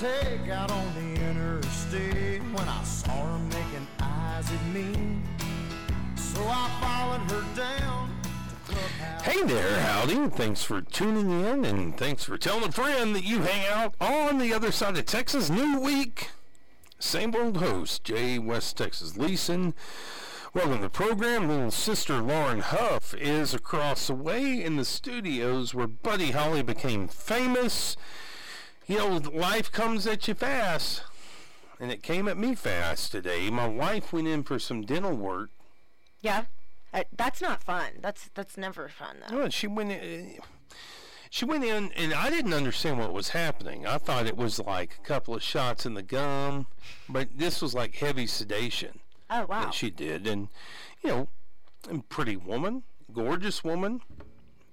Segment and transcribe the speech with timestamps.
[0.00, 5.20] take out on the interstate when I saw her making eyes at me.
[6.16, 8.10] So I followed her down.
[9.22, 10.30] Hey there, howdy.
[10.30, 14.38] Thanks for tuning in and thanks for telling a friend that you hang out on
[14.38, 15.50] the other side of Texas.
[15.50, 16.30] New week.
[16.98, 19.74] Same old host, Jay West Texas Leeson.
[20.54, 21.46] Welcome to the program.
[21.46, 27.06] Little sister Lauren Huff is across the way in the studios where Buddy Holly became
[27.06, 27.98] famous.
[28.90, 31.04] You know, life comes at you fast.
[31.78, 33.48] And it came at me fast today.
[33.48, 35.50] My wife went in for some dental work
[36.20, 36.46] Yeah.
[36.92, 37.92] Uh, that's not fun.
[38.00, 39.36] That's that's never fun though.
[39.36, 40.38] Well, she went in,
[41.30, 43.86] she went in, and I didn't understand what was happening.
[43.86, 46.66] I thought it was like a couple of shots in the gum,
[47.08, 48.98] but this was like heavy sedation
[49.30, 49.66] Oh wow.
[49.66, 50.26] that she did.
[50.26, 50.48] And,
[51.00, 51.28] you know,
[51.88, 52.82] a pretty woman,
[53.12, 54.00] gorgeous woman,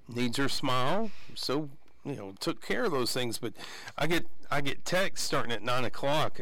[0.10, 1.12] needs her smile.
[1.36, 1.70] So,
[2.08, 3.38] you know, took care of those things.
[3.38, 3.54] But
[3.98, 6.42] I get, I get texts starting at 9 o'clock.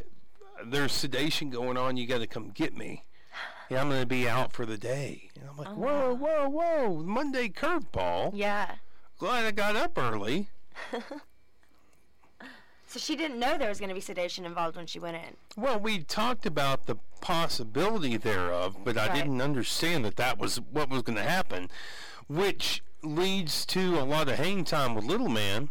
[0.66, 1.98] There's sedation going on.
[1.98, 3.04] You got to come get me.
[3.70, 5.30] Yeah, I'm going to be out for the day.
[5.40, 7.04] And I'm like, oh, whoa, whoa, whoa.
[7.04, 8.32] Monday curveball.
[8.34, 8.76] yeah.
[9.18, 10.50] Glad I got up early.
[12.88, 15.36] So she didn't know there was going to be sedation involved when she went in.
[15.58, 20.90] Well, we talked about the possibility thereof, but I didn't understand that that was what
[20.90, 21.70] was going to happen,
[22.30, 25.70] which leads to a lot of hang time with little man.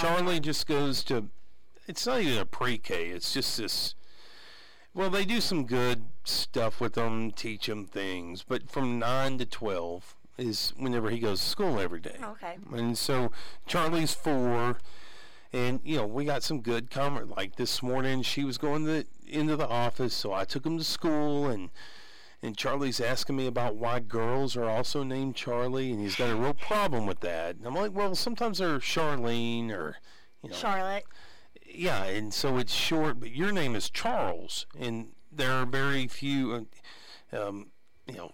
[0.00, 1.26] Charlie just goes to,
[1.86, 3.94] it's not even a pre-K, it's just this,
[4.94, 9.44] well, they do some good stuff with them, teach them things, but from 9 to
[9.44, 12.16] 12 is whenever he goes to school every day.
[12.22, 12.56] Okay.
[12.72, 13.32] And so
[13.66, 14.78] Charlie's four,
[15.52, 17.36] and you know we got some good comment.
[17.36, 20.78] Like this morning, she was going to the, into the office, so I took him
[20.78, 21.70] to school, and
[22.46, 26.36] and Charlie's asking me about why girls are also named Charlie, and he's got a
[26.36, 27.56] real problem with that.
[27.56, 29.96] And I'm like, well, sometimes they're Charlene or
[30.42, 31.04] you know, Charlotte.
[31.68, 36.66] yeah, and so it's short, but your name is Charles, and there are very few,
[37.32, 37.66] uh, um,
[38.06, 38.30] you know,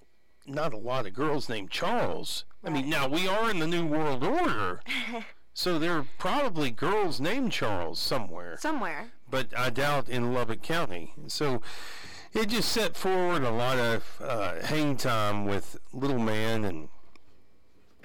[0.47, 2.45] not a lot of girls named Charles.
[2.63, 4.83] I mean, now we are in the New World Order,
[5.55, 9.13] so there are probably girls named Charles somewhere, Somewhere.
[9.31, 11.15] but I doubt in Lubbock County.
[11.29, 11.63] So
[12.35, 16.89] it just set forward a lot of uh, hang time with little man, and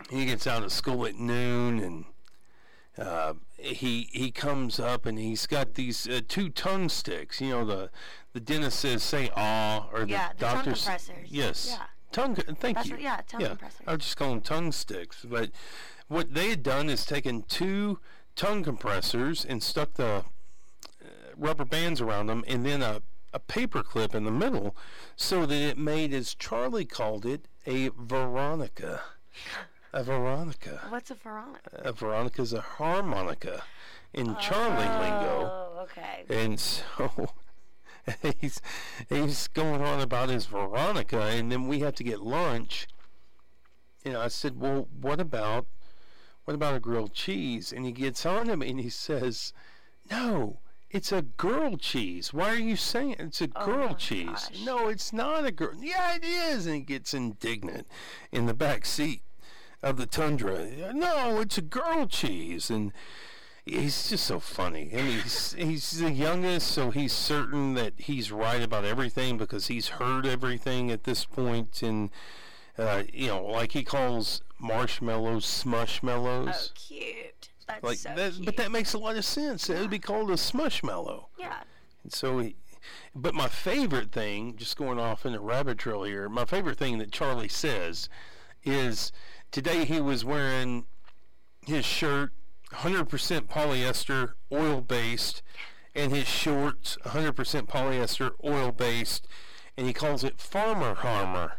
[0.09, 2.05] he gets out of school at noon, and
[2.97, 7.39] uh, he he comes up and he's got these uh, two tongue sticks.
[7.41, 7.89] You know, the
[8.33, 11.15] the dentist says say ah, or the Yeah, the tongue doctor compressors.
[11.27, 11.67] Yes.
[11.77, 11.85] Yeah.
[12.11, 12.35] Tongue.
[12.35, 12.93] Thank That's you.
[12.95, 13.81] what- yeah, tongue compressors.
[13.85, 15.25] I would just call them tongue sticks.
[15.27, 15.51] But
[16.07, 17.99] what they had done is taken two
[18.35, 20.23] tongue compressors and stuck the
[21.03, 23.01] uh, rubber bands around them, and then a
[23.33, 24.75] a paper clip in the middle,
[25.15, 29.01] so that it made, as Charlie called it, a Veronica.
[29.93, 30.81] A Veronica.
[30.89, 31.81] What's a Veronica?
[31.83, 33.63] A Veronica's a harmonica
[34.13, 35.51] in Charlie lingo.
[35.51, 36.25] Oh, okay.
[36.29, 37.31] And so
[38.39, 38.61] he's
[39.09, 42.87] he's going on about his Veronica, and then we have to get lunch.
[44.03, 45.67] You know, I said, "Well, what about
[46.45, 49.53] what about a grilled cheese?" And he gets on him and he says,
[50.09, 50.59] "No,
[50.89, 52.33] it's a girl cheese.
[52.33, 54.27] Why are you saying it's a girl my cheese?
[54.27, 54.65] gosh.
[54.65, 55.73] No, it's not a girl.
[55.79, 57.87] Yeah, it is." And he gets indignant
[58.31, 59.21] in the back seat
[59.83, 60.93] of the Tundra.
[60.93, 62.91] No, it's a girl cheese, and
[63.65, 64.89] he's just so funny.
[64.93, 69.67] I mean, he's, he's the youngest, so he's certain that he's right about everything because
[69.67, 72.09] he's heard everything at this point, and
[72.77, 76.69] uh, you know, like he calls marshmallows smushmallows.
[76.69, 77.36] Oh, cute.
[77.67, 79.69] That's like so that, but that makes a lot of sense.
[79.69, 81.25] It would be called a smushmallow.
[81.37, 81.63] yeah.
[82.03, 82.55] And so he,
[83.13, 86.97] but my favorite thing, just going off in a rabbit trail here, my favorite thing
[86.99, 88.09] that Charlie says
[88.63, 89.11] is
[89.51, 90.85] today he was wearing
[91.65, 92.31] his shirt
[92.71, 93.07] 100%
[93.47, 95.41] polyester, oil based,
[95.95, 97.33] and his shorts 100%
[97.67, 99.27] polyester, oil based,
[99.75, 101.53] and he calls it Farmer Harmer.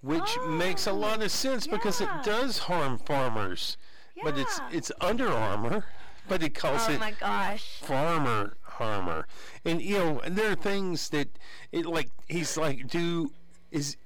[0.00, 3.78] Which makes a oh, lot of sense because it does harm farmers.
[4.22, 5.84] But it's it's Under Armour,
[6.28, 7.78] but it calls Oh it my gosh.
[7.82, 9.24] farmer harmer
[9.64, 11.28] and you know and there are things that
[11.70, 13.30] it like he's like do
[13.70, 13.96] is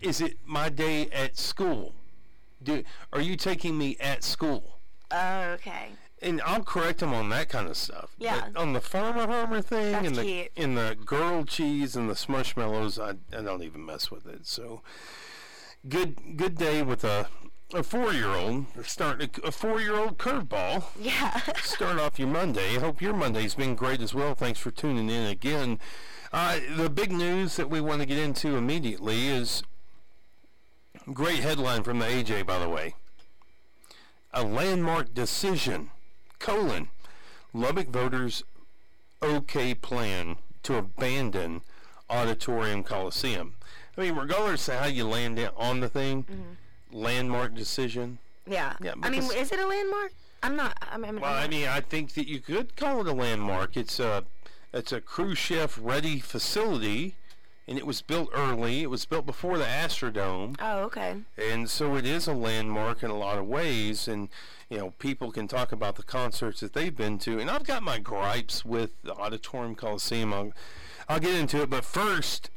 [0.00, 1.92] is it my day at school
[2.62, 2.82] do
[3.12, 4.78] are you taking me at school
[5.10, 5.88] Oh, okay.
[6.22, 8.10] and I'll correct him on that kind of stuff.
[8.18, 8.48] Yeah.
[8.52, 10.52] But on the farmer harmer thing That's and the cute.
[10.56, 14.46] and the girl cheese and the smushmallows, I, I don't even mess with it.
[14.46, 14.80] So
[15.88, 17.28] good good day with a
[17.74, 21.36] a four year old starting a, a four year old curveball Yeah.
[21.62, 22.76] start off your Monday.
[22.76, 24.34] I hope your Monday's been great as well.
[24.34, 25.78] Thanks for tuning in again.
[26.32, 29.62] Uh, the big news that we want to get into immediately is
[31.12, 32.94] great headline from the AJ, by the way.
[34.32, 35.90] A landmark decision,
[36.38, 36.88] colon,
[37.52, 38.42] Lubbock voters
[39.22, 41.62] okay plan to abandon
[42.10, 43.54] Auditorium Coliseum.
[43.96, 46.26] I mean, regardless of how you land it on the thing,
[46.96, 48.18] landmark decision.
[48.46, 48.74] Yeah.
[48.82, 50.12] Yeah, I mean, is it a landmark?
[50.42, 50.76] I'm not.
[50.90, 53.76] I mean, Well, I mean, I think that you could call it a landmark.
[53.76, 54.24] It's a
[54.72, 57.16] it's a cruise chef ready facility,
[57.66, 58.82] and it was built early.
[58.82, 60.56] It was built before the Astrodome.
[60.60, 61.16] Oh, okay.
[61.36, 64.06] And so it is a landmark in a lot of ways.
[64.06, 64.28] And,
[64.68, 67.38] you know, people can talk about the concerts that they've been to.
[67.38, 70.32] And I've got my gripes with the Auditorium Coliseum.
[70.32, 70.52] I'll,
[71.08, 71.70] I'll get into it.
[71.70, 72.50] But first,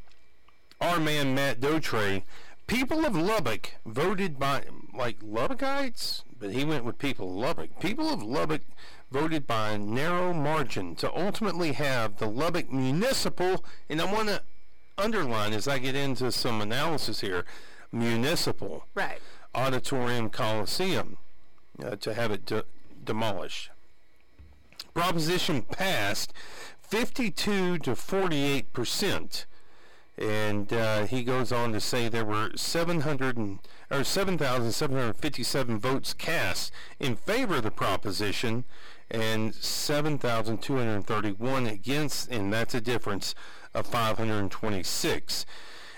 [0.81, 2.23] our man Matt Dotray,
[2.69, 4.63] people of Lubbock voted by,
[4.93, 7.79] like Lubbockites, but he went with people of Lubbock.
[7.79, 8.61] People of Lubbock
[9.11, 14.41] voted by a narrow margin to ultimately have the Lubbock Municipal, and I want to
[14.97, 17.43] underline as I get into some analysis here,
[17.91, 19.19] municipal Right.
[19.55, 21.17] auditorium coliseum
[21.83, 22.65] uh, to have it de-
[23.03, 23.71] demolished.
[24.93, 26.33] Proposition passed
[26.81, 29.45] 52 to 48 percent,
[30.19, 36.71] and uh, he goes on to say there were 700 and, or 7,757 votes cast
[36.99, 38.65] in favor of the proposition,
[39.09, 43.33] and 7,231 against, and that's a difference
[43.73, 45.45] of 526.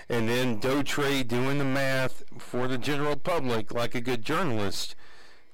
[0.08, 4.94] And then Dotray doing the math for the general public like a good journalist.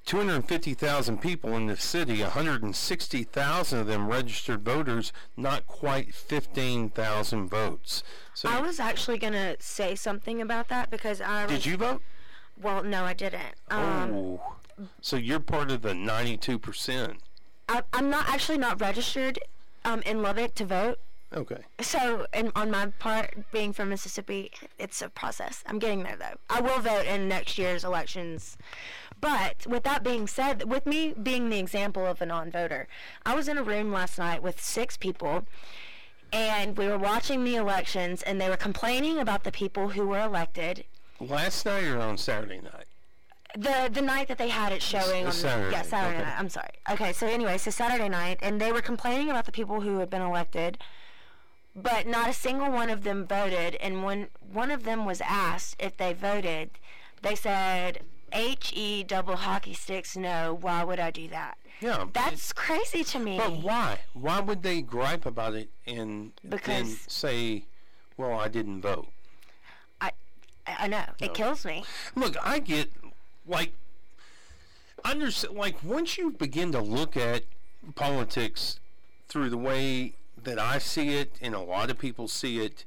[0.08, 8.02] 250,000 people in the city, 160,000 of them registered voters, not quite 15,000 votes.
[8.32, 11.44] So I was actually gonna say something about that because I.
[11.44, 12.00] did you vote?
[12.58, 13.54] Well, no, I didn't.
[13.70, 14.40] Um, oh.
[15.02, 17.18] So you're part of the 92%.
[17.68, 19.38] I, I'm not actually not registered
[19.84, 21.00] um, in Lubbock to vote.
[21.34, 21.62] Okay.
[21.80, 25.62] So, and on my part, being from Mississippi, it's a process.
[25.66, 26.38] I'm getting there though.
[26.48, 28.56] I will vote in next year's elections.
[29.20, 32.88] But with that being said, with me being the example of a non-voter,
[33.26, 35.44] I was in a room last night with six people,
[36.32, 40.20] and we were watching the elections, and they were complaining about the people who were
[40.20, 40.84] elected.
[41.20, 42.86] Last night or on Saturday night?
[43.56, 46.24] The the night that they had it showing on Saturday, the, yeah Saturday okay.
[46.24, 46.38] night.
[46.38, 46.70] I'm sorry.
[46.90, 50.10] Okay, so anyway, so Saturday night, and they were complaining about the people who had
[50.10, 50.78] been elected,
[51.82, 53.76] but not a single one of them voted.
[53.76, 56.70] And when one of them was asked if they voted,
[57.22, 58.00] they said
[58.32, 60.16] H E double hockey sticks.
[60.16, 61.56] No, why would I do that?
[61.80, 62.06] Yeah.
[62.12, 63.38] That's crazy to me.
[63.38, 64.00] But why?
[64.12, 67.64] Why would they gripe about it and then say,
[68.16, 69.06] well, I didn't vote?
[70.00, 70.10] I
[70.66, 71.84] I know it kills me.
[72.16, 72.90] Look, I get
[73.46, 73.72] like
[75.04, 77.44] understand like once you begin to look at
[77.94, 78.80] politics
[79.28, 80.14] through the way
[80.48, 82.84] that I see it and a lot of people see it,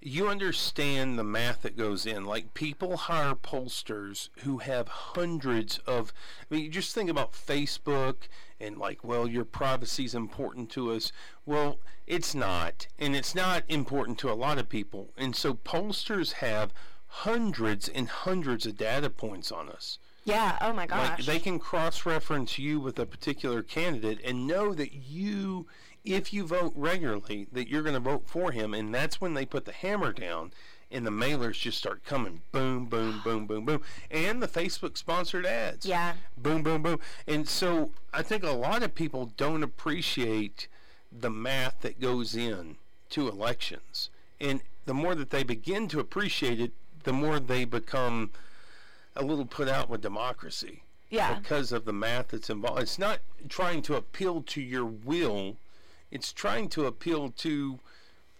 [0.00, 2.24] you understand the math that goes in.
[2.24, 6.12] Like people hire pollsters who have hundreds of
[6.50, 8.28] I mean, you just think about Facebook
[8.60, 11.12] and like, well, your privacy is important to us.
[11.46, 15.10] Well, it's not, and it's not important to a lot of people.
[15.16, 16.72] And so pollsters have
[17.06, 19.98] hundreds and hundreds of data points on us.
[20.24, 20.56] Yeah.
[20.60, 21.26] Oh my Like gosh.
[21.26, 25.66] they can cross-reference you with a particular candidate and know that you,
[26.04, 29.46] if you vote regularly, that you're going to vote for him, and that's when they
[29.46, 30.52] put the hammer down,
[30.90, 33.80] and the mailers just start coming, boom, boom, boom, boom, boom,
[34.10, 36.12] and the Facebook sponsored ads, yeah.
[36.36, 40.68] boom, boom, boom, and so I think a lot of people don't appreciate
[41.10, 42.76] the math that goes in
[43.10, 46.72] to elections, and the more that they begin to appreciate it,
[47.04, 48.30] the more they become
[49.16, 51.38] a little put out with democracy Yeah.
[51.38, 52.82] because of the math that's involved.
[52.82, 55.56] It's not trying to appeal to your will,
[56.14, 57.80] it's trying to appeal to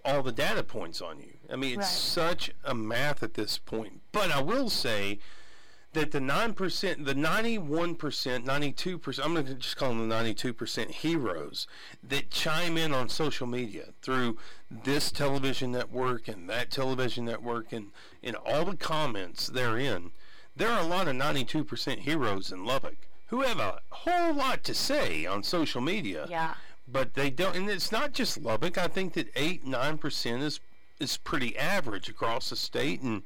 [0.04, 1.34] all the data points on you.
[1.52, 2.30] I mean, it's Right.
[2.30, 4.00] such a math at this point.
[4.12, 5.18] But I will say
[5.92, 11.66] that the 9%, the 91%, 92%, I'm going to just call them the 92% heroes
[12.02, 14.36] that chime in on social media through
[14.70, 17.90] this television network and that television network and,
[18.22, 20.10] and all the comments therein.
[20.56, 24.74] There are a lot of 92% heroes in Lubbock who have a whole lot to
[24.74, 26.54] say on social media Yeah.
[26.86, 28.78] But they don't and it's not just lubbock.
[28.78, 30.60] I think that 8 9% is
[31.00, 33.22] is pretty average across the state and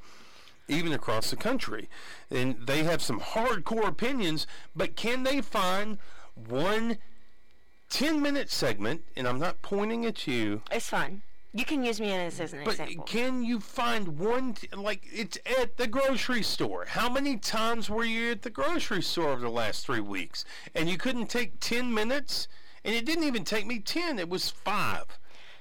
[0.69, 1.89] even across the country.
[2.31, 4.47] And they have some hardcore opinions
[4.77, 5.99] but can they find
[6.35, 6.99] one
[7.91, 10.63] 10 minute segment and i'm not pointing at you.
[10.71, 11.23] It's fun.
[11.55, 13.05] You can use me as, as an but example.
[13.05, 16.85] can you find one t- like it's at the grocery store.
[16.87, 20.45] How many times were you at the grocery store over the last three weeks?
[20.75, 22.49] And you couldn't take 10 minutes
[22.85, 25.19] and it didn't even take me 10 it was five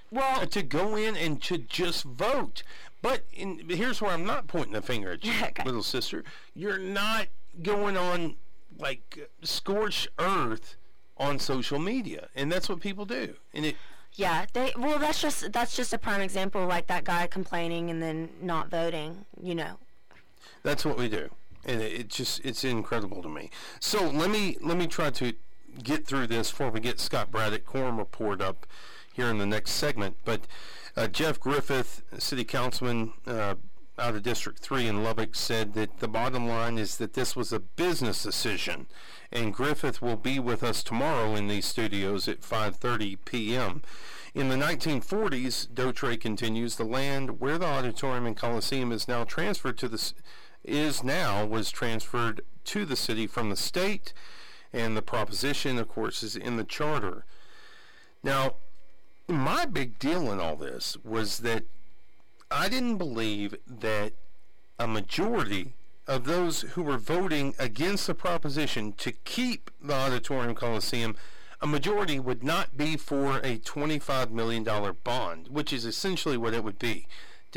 [0.09, 2.63] well, to go in and to just vote.
[3.01, 5.63] But in, here's where I'm not pointing the finger at you, Okay.
[5.63, 6.23] little sister.
[6.55, 7.27] You're not
[7.61, 8.35] going on
[8.79, 10.75] like scorched earth
[11.17, 13.35] on social media, and that's what people do.
[13.53, 13.75] And it
[14.13, 18.01] Yeah, they well that's just that's just a prime example like that guy complaining and
[18.01, 19.77] then not voting, you know.
[20.63, 21.29] That's what we do,
[21.65, 23.49] and it, it just it's incredible to me.
[23.79, 25.33] So let me let me try to
[25.83, 28.65] get through this before we get Scott Braddock quorum report up
[29.13, 30.17] here in the next segment.
[30.25, 30.41] But
[30.95, 33.55] uh, Jeff Griffith, city councilman uh,
[33.99, 37.51] out of District 3 in Lubbock, said that the bottom line is that this was
[37.51, 38.87] a business decision.
[39.31, 43.81] And Griffith will be with us tomorrow in these studios at 5.30 p.m.
[44.33, 49.77] In the 1940s, Dotray continues, the land where the auditorium and coliseum is now transferred
[49.79, 50.13] to the
[50.63, 54.13] is now was transferred to the city from the state
[54.73, 57.25] and the proposition of course is in the charter.
[58.23, 58.55] Now,
[59.27, 61.63] my big deal in all this was that
[62.49, 64.13] I didn't believe that
[64.79, 65.73] a majority
[66.07, 71.15] of those who were voting against the proposition to keep the Auditorium Coliseum,
[71.61, 74.65] a majority would not be for a $25 million
[75.03, 77.07] bond, which is essentially what it would be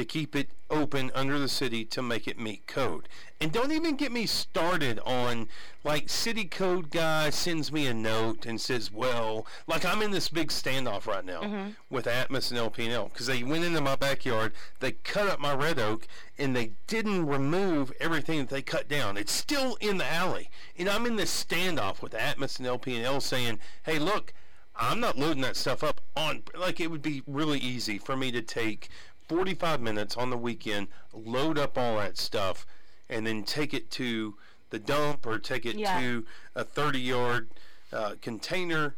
[0.01, 3.07] to keep it open under the city to make it meet code.
[3.41, 5.49] And don't even get me started on
[5.85, 10.29] like city code guy sends me a note and says, well, like I'm in this
[10.29, 11.71] big standoff right now Mm-hmm.
[11.91, 15.79] with Atmos and LP&L because they went into my backyard, they cut up my red
[15.79, 16.07] oak,
[16.39, 19.17] and they didn't remove everything that they cut down.
[19.17, 20.51] It's still in the alley.
[20.79, 24.33] And I'm in this standoff with Atmos and LP&L saying, hey, look,
[24.77, 28.31] I'm not loading that stuff up on, like it would be really easy for me
[28.33, 28.89] to take
[29.35, 32.67] 45 minutes on the weekend, load up all that stuff,
[33.09, 34.35] and then take it to
[34.71, 36.01] the dump or take it Yeah.
[36.01, 37.49] to a 30 yard
[37.93, 38.97] uh, container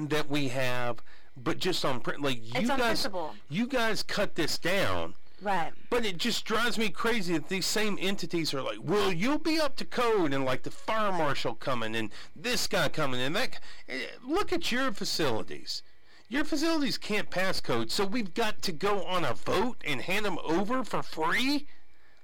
[0.00, 0.98] that we have.
[1.36, 3.06] But just on print, like you It's guys,
[3.48, 5.14] you guys cut this down.
[5.40, 5.72] Right.
[5.90, 9.60] But it just drives me crazy that these same entities are like, well, you'll be
[9.60, 13.60] up to code, and like the fire marshal coming, and this guy coming, and that.
[13.88, 15.82] eh, Look at your facilities.
[16.28, 20.24] Your facilities can't pass code, so we've got to go on a vote and hand
[20.24, 21.66] them over for free.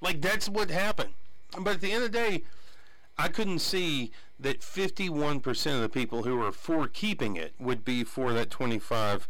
[0.01, 1.15] Like that's what happened.
[1.59, 2.45] But at the end of the day,
[3.19, 8.03] I couldn't see that 51% of the people who are for keeping it would be
[8.03, 9.29] for that 25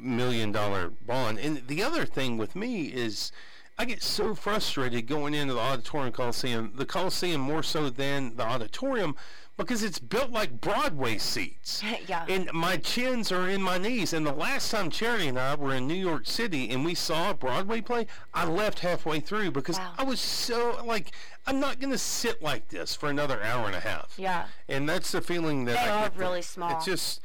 [0.00, 1.38] million dollar bond.
[1.38, 3.30] And the other thing with me is
[3.78, 8.44] I get so frustrated going into the auditorium coliseum, the coliseum more so than the
[8.44, 9.16] auditorium
[9.56, 11.82] because it's built like Broadway seats.
[12.08, 12.24] Yeah.
[12.28, 14.12] And my chins are in my knees.
[14.12, 17.30] And the last time Charity and I were in New York City and we saw
[17.30, 19.92] a Broadway play, I left halfway through because Wow.
[19.98, 21.12] I was so like
[21.46, 24.14] I'm not going to sit like this for another hour and a half.
[24.16, 24.46] Yeah.
[24.68, 26.78] And that's the feeling that They I are get from- really small.
[26.78, 27.20] It just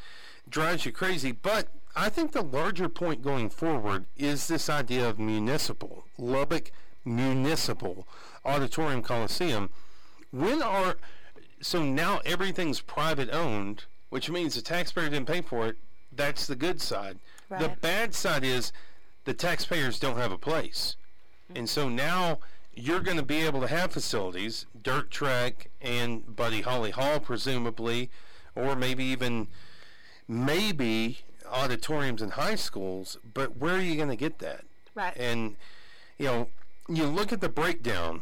[0.50, 1.32] drives you crazy.
[1.32, 6.72] But I think the larger point going forward is this idea of municipal, Lubbock
[7.04, 8.08] Municipal
[8.46, 9.70] Auditorium Coliseum.
[10.32, 10.98] When are
[11.68, 15.76] so now everything's private owned, which means the taxpayer didn't pay for it.
[16.16, 17.20] That's the good side.
[17.50, 18.72] The bad side is
[19.26, 20.96] the taxpayers don't have a place.
[21.54, 22.40] And so now
[22.74, 28.10] you're going to be able to have facilities, Dirt Track and Buddy Holly Hall, presumably,
[28.56, 29.48] or maybe even
[30.26, 31.20] maybe
[31.52, 33.18] auditoriums in high schools.
[33.34, 34.64] But where are you going to get that?
[34.96, 35.16] Right.
[35.18, 35.58] And
[36.18, 36.48] you know,
[36.88, 38.22] you look at the breakdown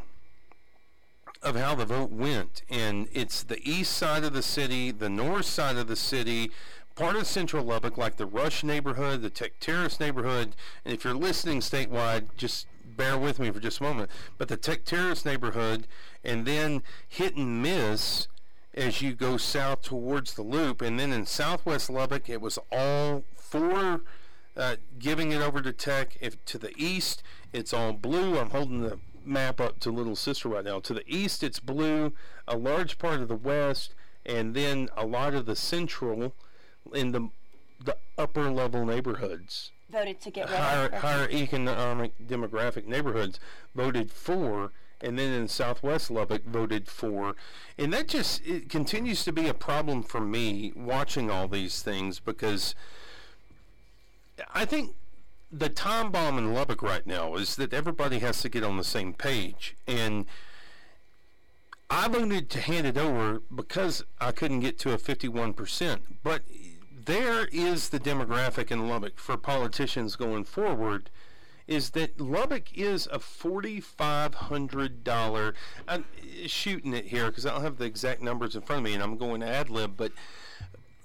[1.46, 5.46] of how the vote went, and it's the east side of the city, the north
[5.46, 6.50] side of the city,
[6.96, 11.14] part of central Lubbock, like the Rush neighborhood, the Tech Terrace neighborhood, and if you're
[11.14, 14.10] listening statewide, just bear with me for just a moment.
[14.40, 15.86] But the Tech Terrace neighborhood,
[16.24, 18.28] and then hit and miss
[18.74, 23.24] as you go south towards the loop, and then in southwest Lubbock, it was all
[23.36, 24.02] four
[24.58, 26.18] uh, giving it over to Tech.
[26.20, 27.22] If to the east,
[27.54, 28.40] it's all blue.
[28.40, 30.80] I'm holding the map up to Little Sister right now.
[30.80, 32.14] To the east, it's blue.
[32.48, 33.94] A large part of the west,
[34.26, 36.34] and then a lot of the central,
[36.94, 37.30] in the
[37.84, 40.94] the upper level neighborhoods, Voted to get rid higher of.
[40.94, 43.40] higher economic demographic neighborhoods
[43.74, 44.72] voted for.
[45.02, 47.36] And then in Southwest Lubbock voted for,
[47.78, 52.20] and that just it continues to be a problem for me watching all these things
[52.20, 52.74] because
[54.54, 54.96] I think
[55.58, 58.84] the time bomb in Lubbock right now is that everybody has to get on the
[58.84, 59.78] same page.
[59.88, 60.26] And
[61.90, 66.00] I voted to hand it over because I couldn't get to a 51%.
[66.24, 66.42] But
[67.06, 71.10] there is the demographic in Lubbock for politicians going forward
[71.68, 75.54] is that Lubbock is a $4,500.
[75.88, 76.06] I'm
[76.46, 79.02] shooting it here because I don't have the exact numbers in front of me and
[79.02, 80.12] I'm going to ad lib, but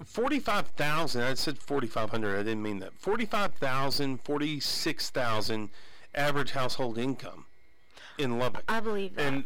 [0.05, 2.93] 45,000, I said 4,500, I didn't mean that.
[2.99, 5.69] 45,000, 46,000
[6.13, 7.45] average household income
[8.17, 8.63] in Lubbock.
[8.67, 9.25] I believe that.
[9.25, 9.43] And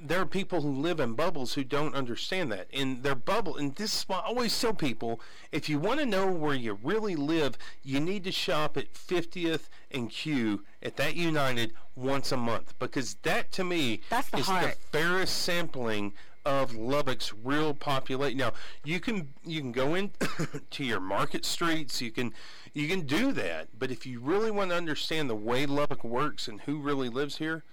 [0.00, 2.68] there are people who live in bubbles who don't understand that.
[2.70, 5.20] In their bubble, and this is why I always tell people
[5.52, 9.68] if you want to know where you really live, you need to shop at 50th
[9.90, 14.46] and Q at that United once a month because that to me That's the is
[14.46, 14.76] heart.
[14.92, 16.12] the fairest sampling
[16.46, 18.38] of Lubbock's real population.
[18.38, 18.52] Now
[18.84, 20.12] you can you can go in
[20.70, 22.00] to your market streets.
[22.00, 22.32] You can
[22.72, 26.46] you can do that, but if you really want to understand the way Lubbock works
[26.46, 27.64] and who really lives here,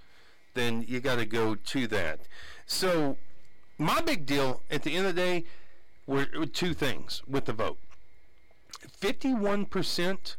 [0.55, 2.21] then you got to go to that.
[2.65, 3.17] So
[3.77, 5.43] my big deal at the end of the day
[6.07, 7.77] were, were two things with the vote.
[8.97, 10.35] Fifty-one percent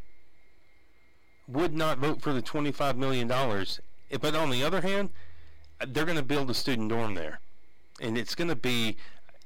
[1.46, 3.80] would not vote for the twenty-five million dollars,
[4.20, 5.10] but on the other hand,
[5.86, 7.40] they're going to build a student dorm there,
[8.00, 8.96] and it's going to be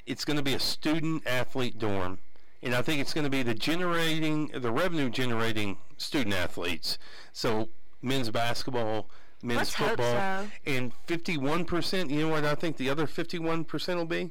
[0.07, 2.19] it's going to be a student athlete dorm,
[2.63, 6.99] and I think it's going to be the generating the revenue generating student athletes.
[7.33, 7.69] So
[8.01, 9.09] men's basketball,
[9.43, 10.49] men's Let's football, so.
[10.67, 12.11] and fifty-one percent.
[12.11, 14.31] You know what I think the other fifty-one percent will be?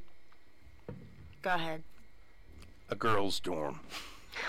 [1.41, 1.83] Go ahead.
[2.89, 3.81] A girls' dorm.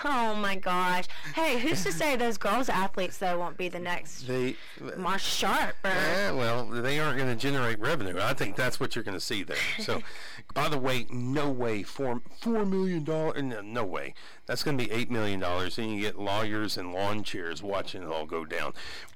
[0.05, 1.05] Oh my gosh.
[1.35, 5.75] Hey, who's to say those girls athletes though won't be the next They Marsha Sharp
[5.83, 8.19] or Eh, well, they aren't going to generate revenue.
[8.19, 9.57] I think that's what you're going to see there.
[9.79, 10.01] So,
[10.53, 13.41] by the way, no way four four million dollars.
[13.43, 14.13] No, no way.
[14.45, 18.03] That's going to be eight million dollars, and you get lawyers and lawn chairs watching
[18.03, 18.73] it all go down.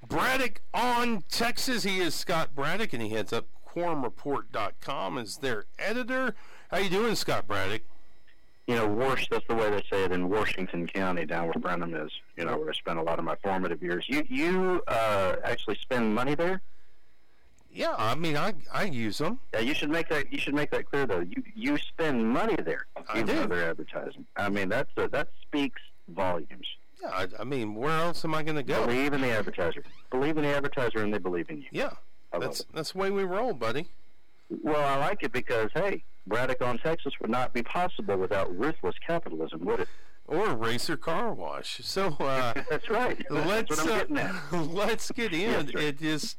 [0.07, 1.83] Braddock on Texas.
[1.83, 6.35] He is Scott Braddock, and he heads up quorumreport.com as their editor.
[6.69, 7.81] How you doing, Scott Braddock?
[8.67, 11.93] You know, Warsh, that's the way they say it in Washington County, down where Brenham
[11.95, 14.05] is, you know, where I spent a lot of my formative years.
[14.07, 16.61] You you uh, actually spend money there?
[17.73, 19.39] Yeah, I mean, I I use them.
[19.53, 21.21] Yeah, you should make that you should make that clear though.
[21.21, 22.85] You you spend money there.
[23.09, 23.47] I do.
[23.47, 24.25] they're advertising.
[24.37, 26.67] I mean, that's uh, that speaks volumes.
[27.01, 28.85] Yeah, I, I mean, where else am I going to go?
[28.85, 29.83] Believe in the advertiser.
[30.09, 31.67] Believe in the advertiser, and they believe in you.
[31.71, 31.93] Yeah,
[32.39, 33.87] that's that's the way we roll, buddy.
[34.61, 38.95] Well, I like it because hey, Braddock on Texas would not be possible without ruthless
[39.05, 39.87] capitalism, would it?
[40.25, 41.81] Or racer car wash.
[41.83, 42.15] So.
[42.19, 43.23] uh That's right.
[43.29, 44.53] Let's what I'm uh, getting at.
[44.53, 45.39] let's get in.
[45.51, 45.77] Yes, sir.
[45.79, 46.37] it just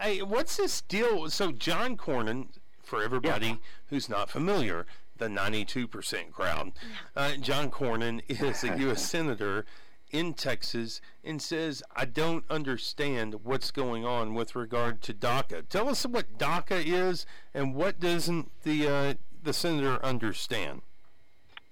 [0.00, 1.30] hey, what's this deal?
[1.30, 2.48] So John Cornyn,
[2.82, 6.72] for everybody who's not familiar, the 92% crowd,
[7.14, 9.04] uh, John Cornyn is a U.S.
[9.10, 9.64] senator
[10.12, 15.88] in Texas and says, "I don't understand what's going on with regard to DACA." Tell
[15.88, 20.82] us what DACA is and what doesn't the uh, the senator understand?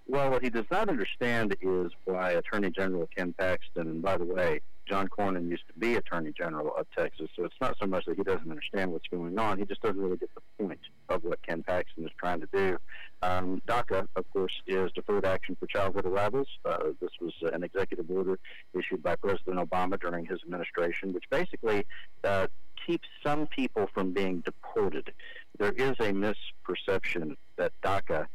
[0.09, 4.25] Well, what he does not understand is why Attorney General Ken Paxton, and by the
[4.25, 8.07] way, John Cornyn used to be Attorney General of Texas, so it's not so much
[8.07, 11.23] that he doesn't understand what's going on, he just doesn't really get the point of
[11.23, 12.77] what Ken Paxton is trying to do.
[13.23, 16.49] Um, DACA, of course, is Deferred Action for Childhood Arrivals.
[16.65, 18.37] Uh, this was an executive order
[18.75, 21.87] issued by President Obama during his administration, which basically
[22.25, 22.49] uh,
[22.85, 25.13] keeps some people from being deported.
[25.57, 28.27] There is a misperception that DACA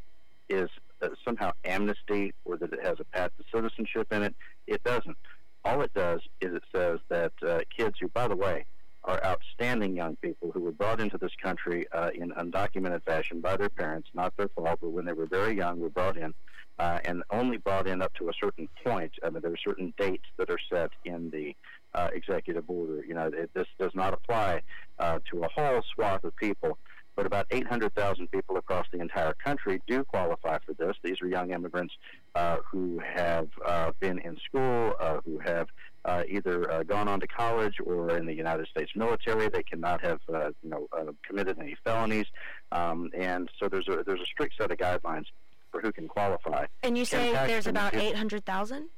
[0.47, 0.69] is
[1.01, 4.35] uh, somehow amnesty or that it has a path to citizenship in it.
[4.67, 5.17] It doesn't.
[5.65, 8.65] All it does is it says that uh, kids who, by the way,
[9.03, 13.57] are outstanding young people who were brought into this country uh, in undocumented fashion by
[13.57, 16.33] their parents, not their fault, but when they were very young, were brought in,
[16.77, 19.11] uh, and only brought in up to a certain point.
[19.23, 21.55] I mean, there are certain dates that are set in the
[21.95, 23.03] uh, executive order.
[23.03, 24.61] You know, it, this does not apply
[24.99, 26.77] uh, to a whole swath of people
[27.15, 30.95] but about 800,000 people across the entire country do qualify for this.
[31.03, 31.93] These are young immigrants
[32.35, 35.67] uh, who have uh, been in school, uh, who have
[36.03, 39.49] uh, either uh, gone on to college or in the United States military.
[39.49, 42.27] They cannot have, uh, you know, uh, committed any felonies,
[42.71, 45.25] um, and so there's a there's a strict set of guidelines
[45.71, 46.65] for who can qualify.
[46.83, 48.89] And you say there's about 800,000?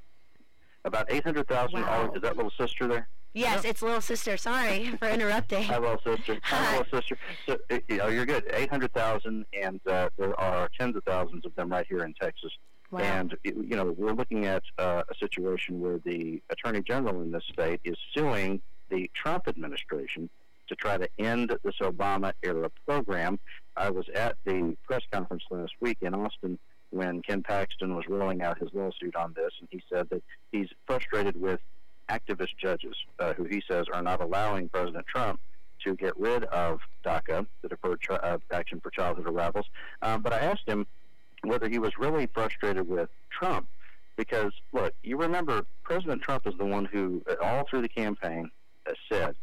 [0.86, 1.82] About 800,000.
[1.82, 2.10] Wow.
[2.12, 3.08] Oh, is that little sister there?
[3.38, 4.36] Yes, it's little sister.
[4.36, 5.64] Sorry for interrupting.
[5.64, 6.40] Hi, little sister.
[6.44, 7.18] Hi, little sister.
[7.46, 8.50] So, uh, you know, you're good.
[8.52, 12.52] 800,000, and uh, there are tens of thousands of them right here in Texas.
[12.90, 13.00] Wow.
[13.00, 17.44] And, you know, we're looking at uh, a situation where the Attorney General in this
[17.52, 20.30] state is suing the Trump administration
[20.70, 23.40] to try to end this Obama era program.
[23.76, 26.58] I was at the press conference last week in Austin
[26.90, 30.70] when Ken Paxton was rolling out his lawsuit on this, and he said that he's
[30.88, 31.60] frustrated with
[32.10, 35.40] activist judges uh, who he says are not allowing President Trump
[35.84, 39.66] to get rid of DACA, the Deferred uh, Action for Childhood Arrivals.
[40.02, 40.88] Um, but I asked him
[41.44, 43.68] whether he was really frustrated with Trump
[44.16, 48.50] because, look, you remember President Trump is the one who, uh, all through the campaign,
[48.90, 49.36] uh, said,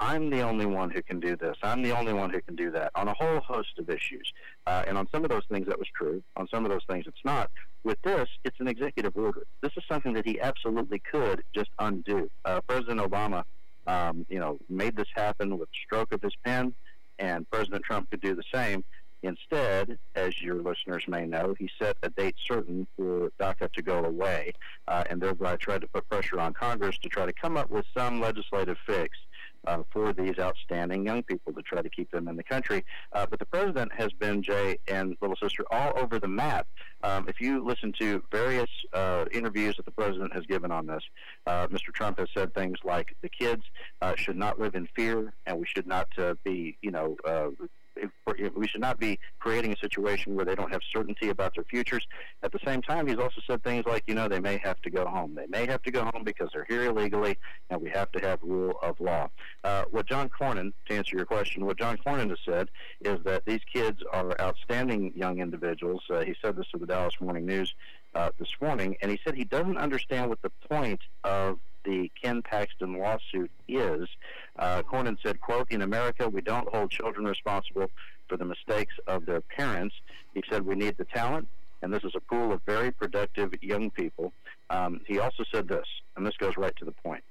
[0.00, 1.56] I'm the only one who can do this.
[1.62, 4.32] I'm the only one who can do that on a whole host of issues.
[4.66, 6.22] Uh, and on some of those things, that was true.
[6.36, 7.50] On some of those things, it's not.
[7.84, 9.44] With this, it's an executive order.
[9.60, 12.30] This is something that he absolutely could just undo.
[12.44, 13.42] Uh, President Obama,
[13.86, 16.74] um, you know, made this happen with stroke of his pen.
[17.18, 18.84] and President Trump could do the same.
[19.22, 24.04] Instead, as your listeners may know, he set a date certain for DACA to go
[24.04, 24.52] away,
[24.88, 27.84] uh, and thereby tried to put pressure on Congress to try to come up with
[27.96, 29.16] some legislative fix
[29.66, 32.84] uh, for these outstanding young people to try to keep them in the country.
[33.12, 36.66] Uh, but the president has been, Jay and little sister, all over the map.
[37.02, 41.02] Um, if you listen to various uh, interviews that the president has given on this,
[41.46, 41.92] uh, Mr.
[41.92, 43.62] Trump has said things like the kids
[44.00, 47.16] uh, should not live in fear, and we should not uh, be, you know,
[47.96, 51.54] if, if we should not be creating a situation where they don't have certainty about
[51.54, 52.06] their futures.
[52.42, 54.90] At the same time, he's also said things like, you know, they may have to
[54.90, 55.34] go home.
[55.34, 57.38] They may have to go home because they're here illegally,
[57.70, 59.28] and we have to have rule of law.
[59.64, 62.68] Uh, what John Cornyn, to answer your question, what John Cornyn has said
[63.00, 66.02] is that these kids are outstanding young individuals.
[66.10, 67.74] Uh, he said this to the Dallas Morning News
[68.14, 72.42] uh, this morning, and he said he doesn't understand what the point of the Ken
[72.42, 74.08] Paxton lawsuit is.
[74.58, 77.90] Uh, Cornyn said, quote, in America, we don't hold children responsible
[78.28, 79.94] for the mistakes of their parents.
[80.34, 81.48] He said, we need the talent,
[81.82, 84.32] and this is a pool of very productive young people.
[84.70, 87.24] Um, he also said this, and this goes right to the point.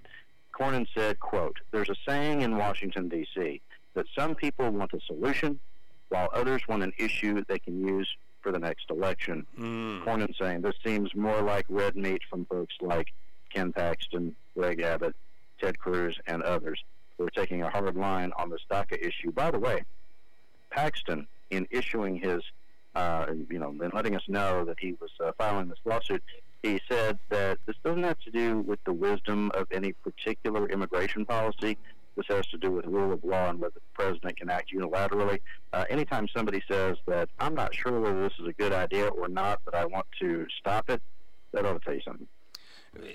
[0.58, 3.62] Cornyn said, quote, there's a saying in Washington, D.C.,
[3.94, 5.60] that some people want a solution
[6.10, 8.08] while others want an issue they can use
[8.42, 9.46] for the next election.
[9.58, 10.04] Mm.
[10.04, 13.08] Cornyn saying this seems more like red meat from folks like
[13.54, 15.16] Ken Paxton, Greg Abbott,
[15.60, 16.84] Ted Cruz, and others
[17.18, 19.32] who are taking a hard line on this DACA issue.
[19.32, 19.84] By the way,
[20.70, 22.42] Paxton, in issuing his,
[22.96, 26.24] uh, you know, in letting us know that he was uh, filing this lawsuit,
[26.64, 31.26] he said that this doesn't have to do with the wisdom of any particular immigration
[31.26, 31.78] policy.
[32.16, 35.40] This has to do with rule of law and whether the president can act unilaterally.
[35.74, 39.28] Uh, anytime somebody says that I'm not sure whether this is a good idea or
[39.28, 41.02] not, but I want to stop it,
[41.54, 42.28] that ought to tell you something.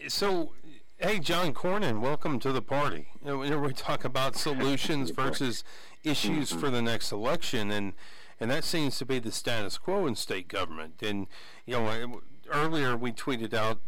[0.09, 0.53] So,
[0.97, 3.09] hey, John Cornyn, welcome to the party.
[3.23, 5.65] You know, we talk about solutions versus
[6.03, 7.93] issues for the next election, and
[8.41, 11.03] and that seems to be the status quo in state government.
[11.03, 11.27] And
[11.67, 13.81] you know, earlier we tweeted out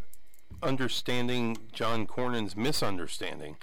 [0.63, 3.57] understanding John Cornyn's misunderstanding.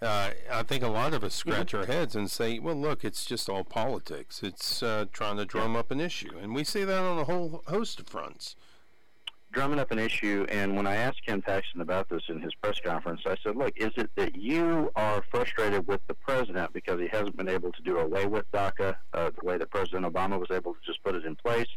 [0.00, 3.24] Uh, I think a lot of us scratch our heads and say, well, look, it's
[3.24, 4.42] just all politics.
[4.42, 6.36] It's uh, trying to drum up an issue.
[6.38, 8.56] And we see that on a whole host of fronts
[9.56, 10.44] drumming up an issue.
[10.50, 13.72] And when I asked Ken Paxton about this in his press conference, I said, "Look,
[13.76, 17.82] is it that you are frustrated with the president because he hasn't been able to
[17.82, 21.14] do away with DACA uh, the way that President Obama was able to just put
[21.14, 21.68] it in place?"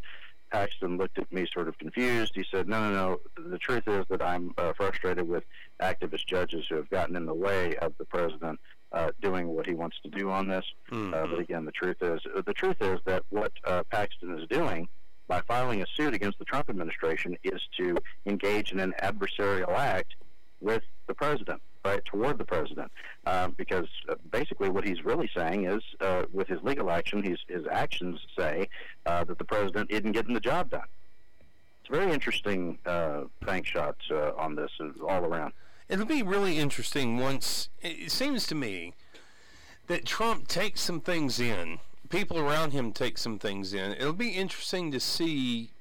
[0.52, 2.34] Paxton looked at me sort of confused.
[2.36, 2.92] He said, "No, no,
[3.38, 3.50] no.
[3.50, 5.46] The truth is that I'm uh, frustrated with
[5.80, 8.60] activist judges who have gotten in the way of the president
[8.92, 10.65] uh, doing what he wants to do on this.
[10.92, 11.13] Mm-hmm.
[11.13, 14.89] Uh, but again, the truth is the truth is that what uh, Paxton is doing
[15.30, 20.15] by filing a suit against the Trump administration is to engage in an adversarial act
[20.60, 22.92] with the president, right, toward the president.
[23.26, 27.38] Uh, because uh, basically what he's really saying is, uh, with his legal action, his,
[27.48, 28.68] his actions say
[29.06, 30.82] uh, that the president isn't getting the job done.
[31.82, 34.72] It's a very interesting uh, bank shot uh, on this
[35.08, 35.54] all around.
[35.88, 38.94] It'll be really interesting once, it seems to me,
[39.88, 43.93] that Trump takes some things in people around him take some things in.
[43.93, 45.72] It'll be interesting to see.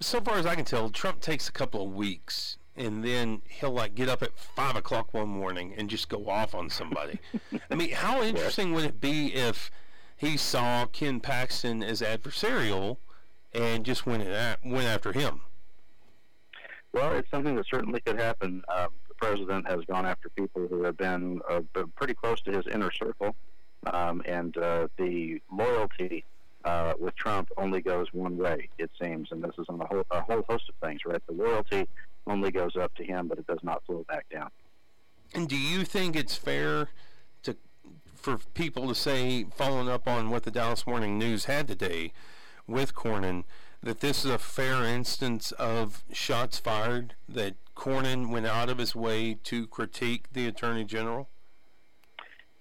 [0.00, 3.72] So far as I can tell, Trump takes a couple of weeks, and then he'll
[3.72, 7.18] like get up at five o'clock one morning and just go off on somebody.
[7.70, 9.70] I mean, how interesting would it be if
[10.16, 12.98] he saw Ken Paxton as adversarial
[13.52, 15.42] and just went at, went after him?
[16.92, 18.62] Well, it's something that certainly could happen.
[18.68, 21.60] Um, the president has gone after people who have been uh,
[21.96, 23.34] pretty close to his inner circle.
[23.86, 26.24] Um, and uh, the loyalty
[26.64, 30.04] uh, with Trump only goes one way, it seems, and this is on a whole,
[30.10, 31.22] a whole host of things, right?
[31.26, 31.88] The loyalty
[32.26, 34.50] only goes up to him, but it does not flow back down.
[35.34, 36.88] And do you think it's fair
[37.44, 37.56] to
[38.14, 42.12] for people to say, following up on what the Dallas Morning News had today
[42.66, 43.44] with Cornyn,
[43.82, 48.94] that this is a fair instance of shots fired, that Cornyn went out of his
[48.94, 51.28] way to critique the Attorney General?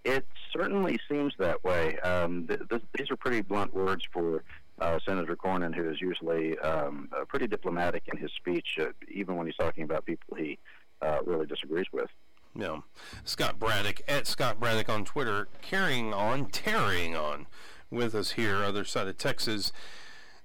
[0.03, 1.97] It certainly seems that way.
[1.99, 4.43] Um, th- th- these are pretty blunt words for
[4.79, 9.35] uh, Senator Cornyn, who is usually um, uh, pretty diplomatic in his speech, uh, even
[9.35, 10.57] when he's talking about people he
[11.01, 12.09] uh, really disagrees with.
[12.55, 12.79] Yeah.
[13.23, 17.47] Scott Braddock, at Scott Braddock on Twitter, carrying on, tarrying on
[17.91, 19.71] with us here, other side of Texas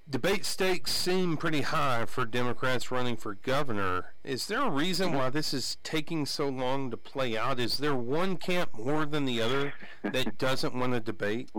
[0.08, 4.14] debate stakes seem pretty high for Democrats running for governor.
[4.24, 7.60] Is there a reason why this is taking so long to play out?
[7.60, 11.50] Is there one camp more than the other that doesn't want to debate?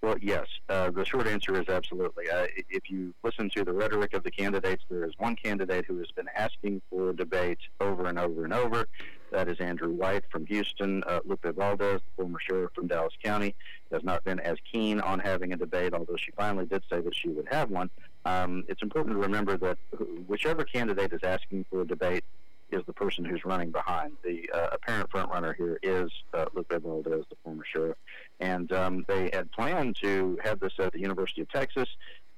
[0.00, 0.46] Well, yes.
[0.68, 2.30] Uh, the short answer is absolutely.
[2.30, 5.98] Uh, if you listen to the rhetoric of the candidates, there is one candidate who
[5.98, 8.86] has been asking for a debate over and over and over.
[9.32, 11.02] That is Andrew White from Houston.
[11.04, 13.56] Uh, Lupe Valdez, former sheriff from Dallas County,
[13.90, 17.14] has not been as keen on having a debate, although she finally did say that
[17.14, 17.90] she would have one.
[18.24, 19.78] Um, it's important to remember that
[20.28, 22.24] whichever candidate is asking for a debate,
[22.70, 24.12] is the person who's running behind.
[24.22, 27.96] The uh, apparent front runner here is uh, Lupe Valdez, the former sheriff.
[28.40, 31.88] And um, they had planned to have this at the University of Texas,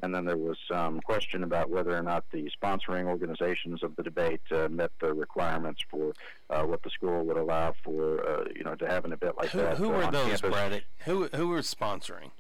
[0.02, 4.02] and then there was some question about whether or not the sponsoring organizations of the
[4.02, 6.12] debate uh, met the requirements for
[6.48, 9.50] uh, what the school would allow for, uh, you know, to have an event like
[9.50, 9.76] who, that.
[9.76, 10.50] Who uh, are those, campus.
[10.50, 10.82] Braddock?
[11.04, 12.30] Who who are sponsoring?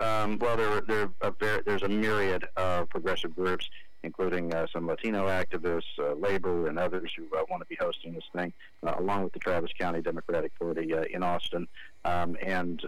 [0.00, 3.68] Um, well, there, there, a ver- there's a myriad of progressive groups,
[4.04, 8.14] including uh, some Latino activists, uh, labor, and others who uh, want to be hosting
[8.14, 11.66] this thing, along with the Travis County Democratic Party in Austin.
[12.04, 12.82] Um, and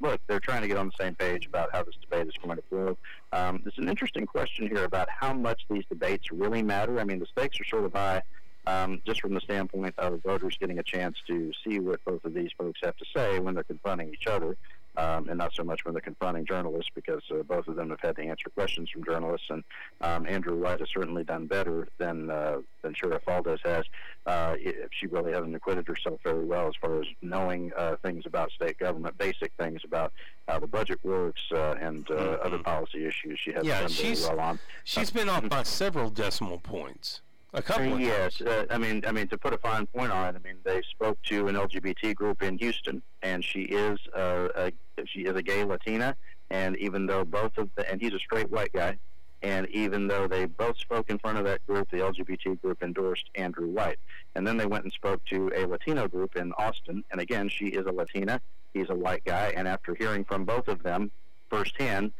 [0.00, 2.56] look, they're trying to get on the same page about how this debate is going
[2.56, 2.96] to flow.
[3.32, 7.00] Um, there's an interesting question here about how much these debates really matter.
[7.00, 8.22] I mean, the stakes are sort of high.
[8.66, 12.32] Um, just from the standpoint of voters getting a chance to see what both of
[12.32, 14.56] these folks have to say when they're confronting each other
[14.96, 18.00] um, and not so much when they're confronting journalists, because uh, both of them have
[18.00, 19.46] had to answer questions from journalists.
[19.50, 19.64] And
[20.00, 23.84] um, Andrew White has certainly done better than uh, than Sheriff Valdez has.
[24.26, 28.24] Uh, it, she really hasn't acquitted herself very well as far as knowing uh, things
[28.26, 30.12] about state government, basic things about
[30.48, 32.46] how the budget works, uh, and uh, Mhm.
[32.46, 33.38] other policy issues.
[33.38, 34.58] She hasn't Yeah, done very well on.
[34.84, 37.20] She's been off by several decimal points.
[37.54, 40.34] A couple of Yes, uh, I mean, I mean, to put a fine point on
[40.34, 44.48] it, I mean, they spoke to an LGBT group in Houston, and she is uh,
[44.56, 44.72] a
[45.06, 46.16] she is a gay Latina,
[46.50, 48.98] and even though both of the and he's a straight white guy,
[49.40, 53.30] and even though they both spoke in front of that group, the LGBT group endorsed
[53.36, 54.00] Andrew White,
[54.34, 57.66] and then they went and spoke to a Latino group in Austin, and again, she
[57.66, 58.40] is a Latina,
[58.72, 61.08] he's a white guy, and after hearing from both of them
[61.50, 62.10] firsthand,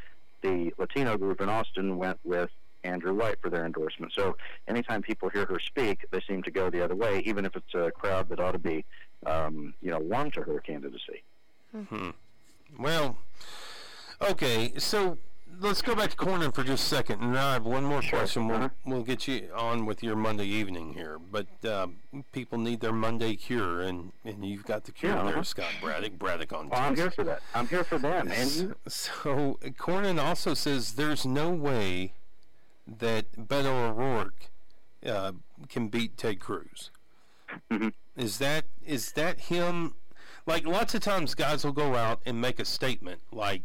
[0.42, 2.50] the Latino group in Austin went with
[2.84, 4.12] Andrew White for their endorsement.
[4.12, 4.36] So
[4.68, 7.74] anytime people hear her speak, they seem to go the other way, even if it's
[7.74, 8.84] a crowd that ought to be,
[9.26, 11.22] um, you know, warm to her candidacy.
[11.72, 12.10] Hmm.
[12.78, 13.18] Well,
[14.20, 15.18] okay, so
[15.60, 18.18] let's go back to Cornyn for just a second, and I have one more Sure,
[18.20, 18.48] question.
[18.48, 18.68] We'll, uh-huh.
[18.84, 21.96] we'll get you on with your Monday evening here, but um,
[22.32, 25.42] people need their Monday cure, and, and you've got the cure Yeah, there, uh-huh.
[25.42, 27.42] Scott Braddock, Braddock on Well, I'm here for that.
[27.54, 28.30] I'm here for them.
[28.30, 32.14] And So Cornyn also says there's no way
[32.86, 34.50] that Beto O'Rourke
[35.06, 35.32] uh,
[35.68, 36.90] can beat Ted Cruz.
[37.70, 37.92] Mhm.
[38.16, 39.94] Is that is that him?
[40.46, 43.62] Like lots of times, guys will go out and make a statement like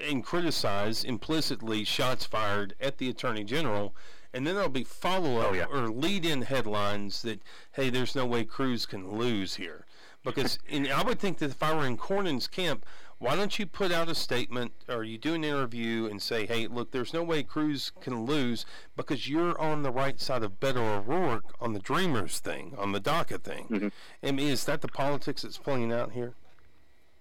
[0.00, 3.94] and criticize implicitly shots fired at the attorney general,
[4.34, 5.64] and then there'll be follow up Oh, yeah.
[5.64, 7.40] or lead in headlines that
[7.72, 9.86] hey, there's no way Cruz can lose here.
[10.24, 12.84] Because in, I would think that if I were in Cornyn's camp,
[13.18, 16.66] why don't you put out a statement or you do an interview and say, hey,
[16.66, 20.98] look, there's no way Cruz can lose because you're on the right side of Beto
[20.98, 23.66] O'Rourke on the Dreamers thing, on the DACA thing.
[23.70, 23.92] Mhm.
[24.22, 26.34] I mean, is that the politics that's playing out here?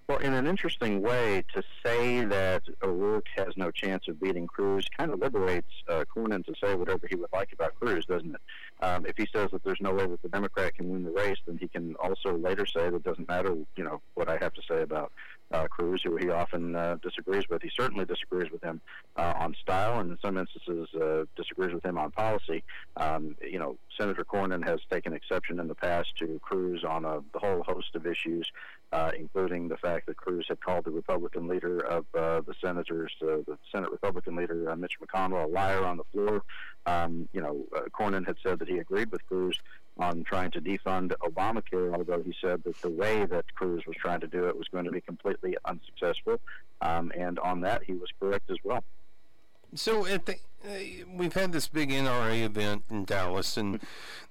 [0.07, 4.85] well, in an interesting way, to say that O'Rourke has no chance of beating Cruz
[4.95, 8.41] kind of liberates uh, Cornyn to say whatever he would like about Cruz, doesn't it?
[8.85, 11.37] Um, if he says that there's no way that the Democrat can win the race,
[11.47, 14.53] then he can also later say that it doesn't matter, you know, what I have
[14.53, 15.11] to say about
[15.51, 17.61] uh, Cruz, who he often uh, disagrees with.
[17.61, 18.81] He certainly disagrees with him
[19.15, 22.63] uh, on style, and in some instances uh, disagrees with him on policy.
[22.97, 27.21] Um, you know, Senator Cornyn has taken exception in the past to Cruz on a
[27.33, 28.51] the whole host of issues,
[28.91, 33.11] uh, including the fact that Cruz had called the Republican leader of uh, the senators,
[33.21, 36.43] uh, the Senate Republican leader uh, Mitch McConnell, a liar on the floor.
[36.85, 39.59] Um, you know, uh, Cornyn had said that he agreed with Cruz
[39.97, 44.19] on trying to defund Obamacare, although he said that the way that Cruz was trying
[44.19, 46.39] to do it was going to be completely unsuccessful.
[46.81, 48.83] Um, and on that, he was correct as well.
[49.73, 50.33] So at the,
[50.65, 53.79] uh, we've had this big NRA event in Dallas and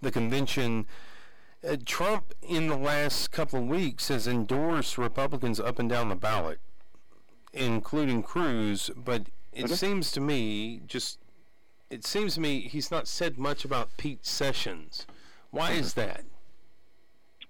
[0.03, 0.87] the convention.
[1.67, 6.15] Uh, Trump, in the last couple of weeks, has endorsed Republicans up and down the
[6.15, 6.61] ballot,
[7.55, 8.91] including Cruz.
[8.97, 9.75] But it Okay.
[9.75, 11.19] seems to me, just
[11.91, 15.07] it seems to me, he's not said much about Pete Sessions.
[15.55, 16.23] Why is that?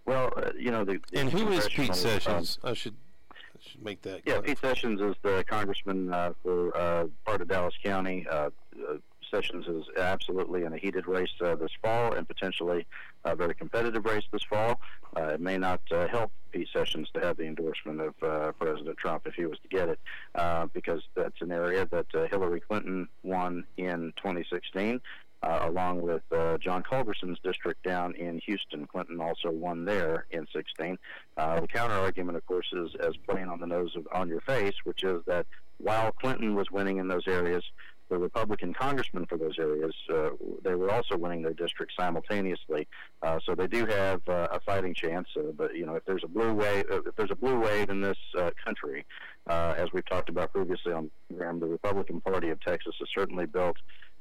[0.04, 2.58] Well, uh, you know, the, the And who is Pete congressional, um, Sessions?
[2.62, 2.96] I should
[3.32, 3.36] I
[3.66, 4.20] should make that.
[4.26, 4.42] Yeah, clear.
[4.42, 8.26] Pete Sessions is the congressman uh, for uh, part of Dallas County.
[8.30, 8.96] Uh, uh,
[9.30, 12.86] Sessions is absolutely in a heated race uh, this fall and potentially
[13.24, 14.80] a very competitive race this fall.
[15.16, 18.96] Uh, it may not uh, help Pete Sessions to have the endorsement of uh, President
[18.98, 19.98] Trump if he was to get it,
[20.34, 25.00] uh, because that's an area that uh, Hillary Clinton won in 2016.
[25.44, 28.86] Uh, along with uh, John Culberson's district down in Houston.
[28.86, 30.98] Clinton also won there in 16.
[31.36, 34.40] Uh, the counter argument, of course, is as plain on the nose of, on your
[34.40, 35.46] face, which is that
[35.78, 37.62] while Clinton was winning in those areas,
[38.10, 40.30] the Republican congressmen for those areas, uh,
[40.62, 42.86] they were also winning their districts simultaneously.
[43.22, 45.26] Uh, so they do have uh, a fighting chance.
[45.36, 47.88] Uh, but you know, if there's a blue wave, uh, if there's a blue wave
[47.88, 49.04] in this uh, country,
[49.48, 53.08] uh, as we've talked about previously on the program, the Republican Party of Texas has
[53.14, 53.76] certainly built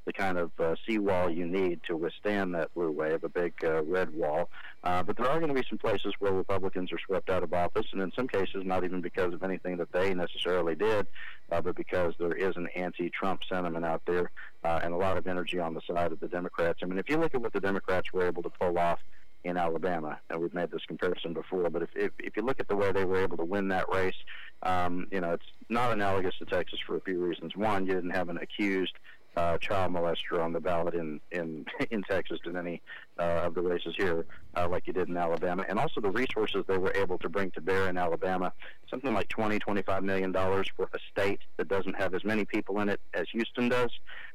[0.06, 3.84] the kind of uh, seawall you need to withstand that blue wave, a big uh,
[3.84, 4.50] red wall.
[4.84, 7.54] Uh, but there are going to be some places where Republicans are swept out of
[7.54, 11.08] office, and in some cases, not even because of anything that they necessarily did,
[11.52, 14.32] uh, but because there is an anti-Trump sentiment out there
[14.64, 16.80] uh, and a lot of energy on the side of the Democrats.
[16.84, 19.00] I mean, if you look at what the Democrats were able to pull off
[19.44, 22.68] in Alabama, and we've made this comparison before, but if, if, if you look at
[22.70, 24.16] the way they were able to win that race,
[24.64, 27.56] um, you know, it's not analogous to Texas for a few reasons.
[27.56, 28.94] One, you didn't have an accused
[29.36, 32.82] uh, child molester on the ballot in in in Texas than any
[33.20, 36.64] uh, of the races here, uh, like you did in Alabama, and also the resources
[36.68, 38.52] they were able to bring to bear in Alabama,
[38.90, 42.80] something like 20, 25 million dollars for a state that doesn't have as many people
[42.80, 43.92] in it as Houston does.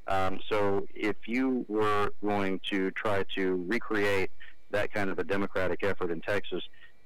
[0.08, 4.30] Um, so if you were going to try to recreate
[4.70, 6.62] that kind of a democratic effort in Texas,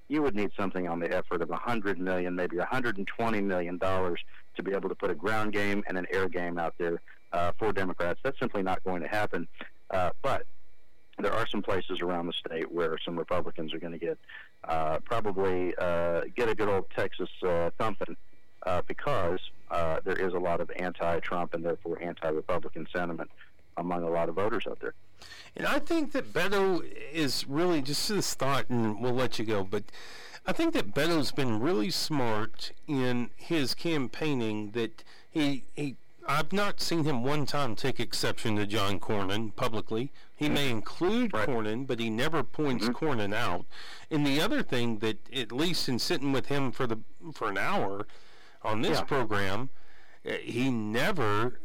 [0.08, 4.20] you would need something on the effort of 100 million, maybe 120 million dollars
[4.56, 7.00] to be able to put a ground game and an air game out there
[7.32, 8.20] uh, for Democrats.
[8.22, 9.48] That's simply not going to happen.
[9.90, 10.44] Uh, but
[11.18, 14.18] there are some places around the state where some Republicans are going to get
[14.64, 18.16] uh, probably uh, get a good old Texas uh, thumping
[18.64, 19.40] uh, because
[19.70, 23.30] uh, there is a lot of anti-Trump and therefore anti-Republican sentiment
[23.76, 24.94] among a lot of voters out there.
[25.56, 29.64] And I think that Beto is really just this thought, and we'll let you go.
[29.64, 29.84] But
[30.46, 34.72] I think that Beto's been really smart in his campaigning.
[34.72, 40.12] That he he I've not seen him one time take exception to John Cornyn publicly.
[40.36, 41.48] He may include Right.
[41.48, 42.94] Cornyn, but he never points Mhm.
[42.94, 43.66] Cornyn out.
[44.10, 46.98] And the other thing that, at least in sitting with him for the
[47.34, 48.06] for an hour
[48.62, 49.04] on this Yeah.
[49.04, 49.70] program,
[50.24, 51.60] eh, he never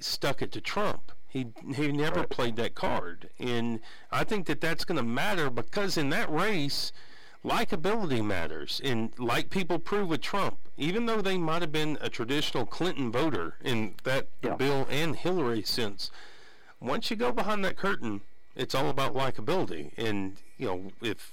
[0.00, 1.12] stuck it to Trump.
[1.28, 2.30] He he never Right.
[2.30, 6.92] played that card, and I think that that's going to matter because in that race,
[7.44, 12.08] likability matters, and like people prove with Trump, even though they might have been a
[12.08, 14.54] traditional Clinton voter in that Yeah.
[14.56, 16.10] Bill and Hillary sense,
[16.80, 18.20] once you go behind that curtain,
[18.54, 21.32] it's all about likability, and you know if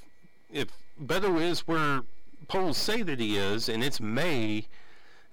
[0.51, 0.69] if
[1.01, 2.01] Beto is where
[2.47, 4.67] polls say that he is, and it's May,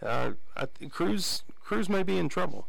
[0.03, 2.67] uh, I th- Cruz Cruz may be in trouble.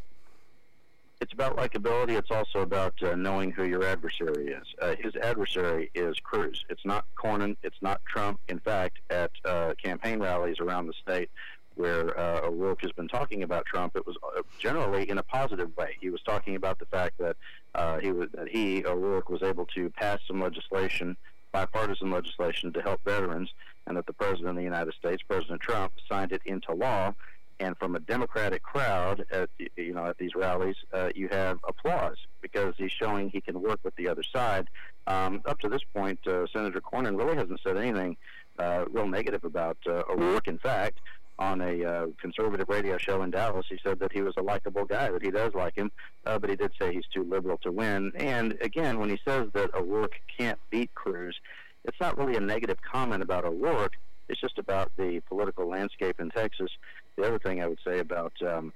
[1.19, 2.17] It's about likability.
[2.17, 4.67] It's also about uh, knowing who your adversary is.
[4.81, 6.63] Uh, his adversary is Cruz.
[6.69, 7.57] It's not Cornyn.
[7.63, 8.39] It's not Trump.
[8.47, 11.29] In fact, at uh, campaign rallies around the state
[11.75, 15.75] where uh, O'Rourke has been talking about Trump, it was uh, generally in a positive
[15.77, 15.95] way.
[15.99, 17.37] He was talking about the fact that
[17.75, 21.15] uh, he was that he O'Rourke was able to pass some legislation,
[21.51, 23.49] bipartisan legislation, to help veterans,
[23.85, 27.13] and that the president of the United States, President Trump, signed it into law
[27.59, 32.17] and from a Democratic crowd at you know at these rallies, uh, you have applause
[32.41, 34.67] because he's showing he can work with the other side.
[35.07, 38.17] Um, up to this point, uh, Senator Cornyn really hasn't said anything
[38.59, 40.47] uh, real negative about uh, O'Rourke.
[40.47, 40.99] In fact,
[41.39, 44.85] on a uh, conservative radio show in Dallas, he said that he was a likable
[44.85, 45.91] guy, that he does like him,
[46.25, 48.11] uh, but he did say he's too liberal to win.
[48.15, 51.39] And again, when he says that O'Rourke can't beat Cruz,
[51.85, 53.93] it's not really a negative comment about O'Rourke.
[54.29, 56.69] It's just about the political landscape in Texas.
[57.17, 58.71] The other thing I would say about um,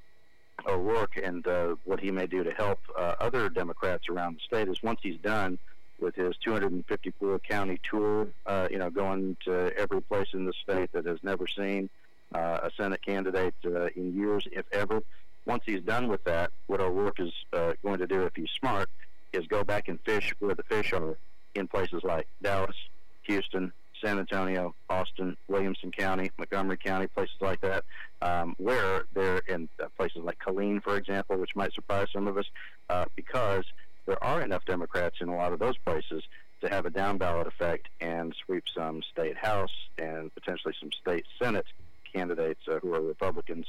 [0.68, 4.68] O'Rourke and uh, what he may do to help uh, other Democrats around the state
[4.68, 5.60] is once he's done
[6.00, 10.92] with his 254 county tour, uh, you know, going to every place in the state
[10.94, 11.90] that has never seen
[12.34, 15.04] uh, a Senate candidate uh, in years, if ever.
[15.46, 18.90] Once he's done with that, what O'Rourke is uh, going to do, if he's smart,
[19.34, 21.18] is go back and fish where the fish are
[21.54, 22.76] in places like Dallas,
[23.24, 23.72] Houston,
[24.04, 27.84] San Antonio, Austin, Williamson County, Montgomery County, places like that,
[28.22, 32.38] um, where they're in uh, places like Killeen, for example, which might surprise some of
[32.38, 32.46] us,
[32.90, 33.66] uh, because
[34.06, 36.24] there are enough Democrats in a lot of those places
[36.62, 41.26] to have a down ballot effect and sweep some state House and potentially some state
[41.40, 41.66] Senate
[42.14, 43.68] candidates uh, who are Republicans,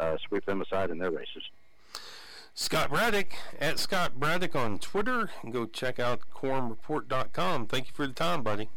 [0.00, 1.42] uh, sweep them aside in their races.
[2.56, 5.30] Scott Braddock at Scott Braddock on Twitter.
[5.42, 7.66] And go check out quorumreport.com.
[7.66, 8.68] Thank you for the time, buddy.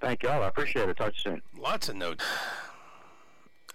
[0.00, 0.42] Thank y'all.
[0.42, 0.96] I appreciate it.
[0.96, 1.42] Talk to you soon.
[1.58, 2.24] Lots of notes.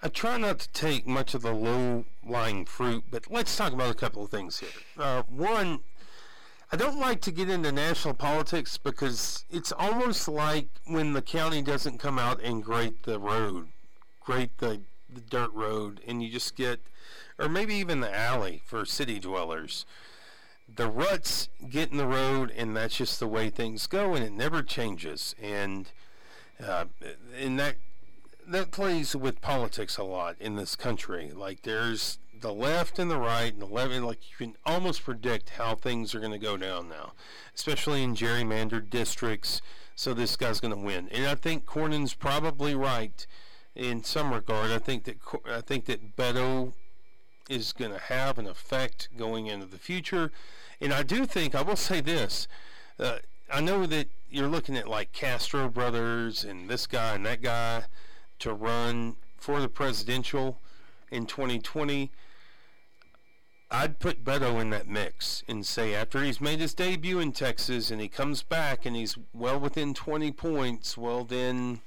[0.03, 3.95] I try not to take much of the low-lying fruit, but let's talk about a
[3.95, 4.69] couple of things here.
[4.97, 5.79] Uh, one,
[6.71, 11.61] I don't like to get into national politics because it's almost like when the county
[11.61, 13.67] doesn't come out and grate the road,
[14.19, 16.81] grate the, the dirt road, and you just get,
[17.39, 19.85] or maybe even the alley for city dwellers.
[20.73, 24.31] the ruts get in the road, and that's just the way things go, and it
[24.31, 25.35] never changes.
[25.41, 25.91] And
[26.63, 26.85] uh,
[27.37, 27.75] and that
[28.47, 31.31] that plays with politics a lot in this country.
[31.31, 35.03] Like there's the left and the right, and the left, and like you can almost
[35.03, 37.13] predict how things are going to go down now,
[37.55, 39.61] especially in gerrymandered districts.
[39.95, 43.25] So this guy's going to win, and I think Cornyn's probably right
[43.75, 44.71] in some regard.
[44.71, 45.17] I think that
[45.49, 46.73] I think that Beto
[47.49, 50.31] is going to have an effect going into the future,
[50.81, 52.47] and I do think I will say this.
[52.99, 53.17] Uh,
[53.51, 57.83] I know that you're looking at like Castro brothers and this guy and that guy
[58.39, 60.59] to run for the presidential
[61.11, 62.11] in 2020.
[63.71, 67.91] I'd put Beto in that mix and say after he's made his debut in Texas
[67.91, 71.81] and he comes back and he's well within 20 points, well then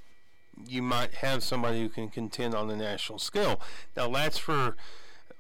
[0.67, 3.61] you might have somebody who can contend on the national scale.
[3.97, 4.77] Now that's for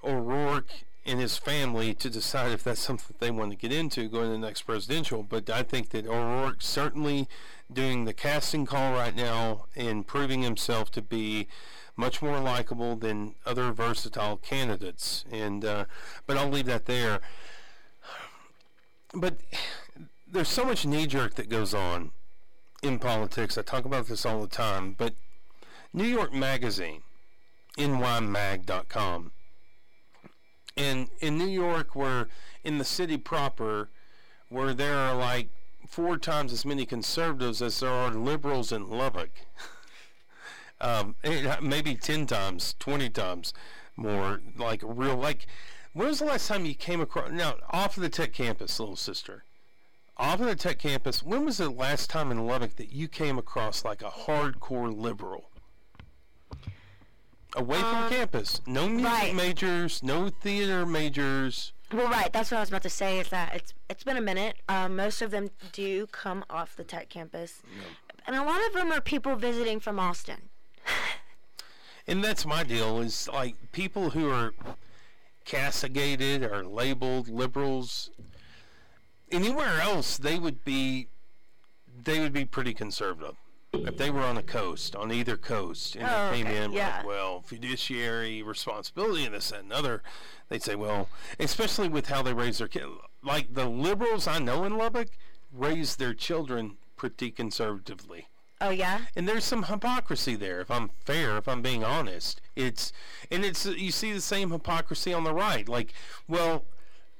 [0.02, 4.26] O'Rourke and his family to decide if that's something they want to get into going
[4.26, 5.22] to the next presidential.
[5.22, 7.28] But I think that O'Rourke certainly
[7.72, 11.48] doing the casting call right now and proving himself to be
[11.96, 15.24] much more likable than other versatile candidates.
[15.32, 15.86] And uh,
[16.26, 17.20] but I'll leave that there.
[19.14, 19.38] But
[20.30, 22.10] there's so much knee jerk that goes on
[22.82, 23.56] in politics.
[23.56, 24.94] I talk about this all the time.
[24.96, 25.14] But
[25.92, 27.02] New York Magazine,
[27.78, 29.32] nymag.com,
[30.78, 32.28] in in New York, where
[32.64, 33.90] in the city proper,
[34.48, 35.50] where there are like
[35.86, 39.30] four times as many conservatives as there are liberals in Lubbock.
[40.80, 41.16] um,
[41.60, 43.52] maybe ten times, twenty times
[43.96, 44.40] more.
[44.56, 45.46] Like real, like
[45.92, 47.30] when was the last time you came across?
[47.30, 49.44] Now, off of the tech campus, little sister.
[50.16, 53.38] Off of the tech campus, when was the last time in Lubbock that you came
[53.38, 55.50] across like a hardcore liberal?
[57.56, 58.60] Away from Um, campus.
[58.66, 59.34] No music right.
[59.34, 61.72] majors, no theater majors.
[61.92, 62.30] Well, right.
[62.32, 63.18] That's what I was about to say.
[63.18, 64.56] Is that it's it's been a minute.
[64.68, 67.62] Um, most of them do come off the tech campus,
[68.26, 70.50] and a lot of them are people visiting from Austin.
[72.06, 74.54] And that's my deal is like people who are
[75.44, 78.10] castigated or labeled liberals
[79.30, 81.08] anywhere else they would be
[82.04, 83.34] they would be pretty conservative.
[83.72, 86.72] If they were on the coast, on either coast, and Oh, they came okay, in
[86.72, 86.96] yeah.
[86.98, 90.02] like, well, fiduciary responsibility and this and other,
[90.48, 91.08] they'd say, well,
[91.38, 92.86] especially with how they raise their kids.
[93.22, 95.08] Like the liberals I know in Lubbock
[95.52, 98.28] raise their children pretty conservatively
[98.60, 99.02] Oh yeah.
[99.14, 102.92] and there's some hypocrisy there if i'm fair if i'm being honest it's
[103.30, 105.94] and it's you see the same hypocrisy on the right like
[106.26, 106.64] well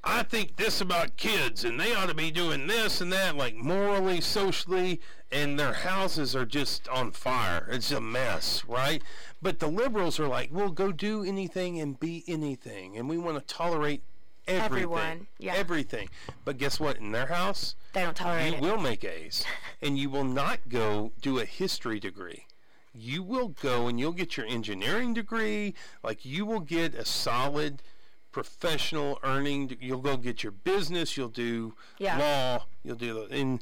[0.03, 3.55] i think this about kids and they ought to be doing this and that like
[3.55, 4.99] morally socially
[5.31, 9.01] and their houses are just on fire it's a mess right
[9.41, 13.37] but the liberals are like well go do anything and be anything and we want
[13.37, 14.01] to tolerate
[14.47, 15.53] everything Everyone, yeah.
[15.53, 16.09] everything
[16.43, 18.61] but guess what in their house They don't tolerate you it.
[18.61, 19.45] will make A's,
[19.81, 22.45] and you will not go do a history degree.
[22.91, 25.75] You will go and you'll get your engineering degree.
[26.03, 27.83] Like you will get a solid
[28.31, 29.75] professional earning.
[29.79, 31.17] You'll go get your business.
[31.17, 32.17] You'll do Yeah.
[32.17, 32.65] law.
[32.83, 33.61] You'll do the and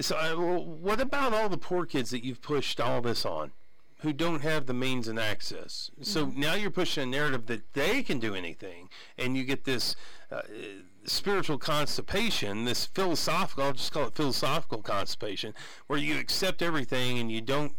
[0.00, 0.16] so.
[0.16, 3.52] I, well, what about all the poor kids that you've pushed all this on?
[4.00, 5.90] Who don't have the means and access.
[6.02, 6.40] So Mm-hmm.
[6.40, 9.96] now you're pushing a narrative that they can do anything, and you get this
[10.30, 10.42] uh,
[11.04, 15.54] spiritual constipation, this philosophical, I'll just call it philosophical constipation,
[15.86, 17.74] where you accept everything and you don't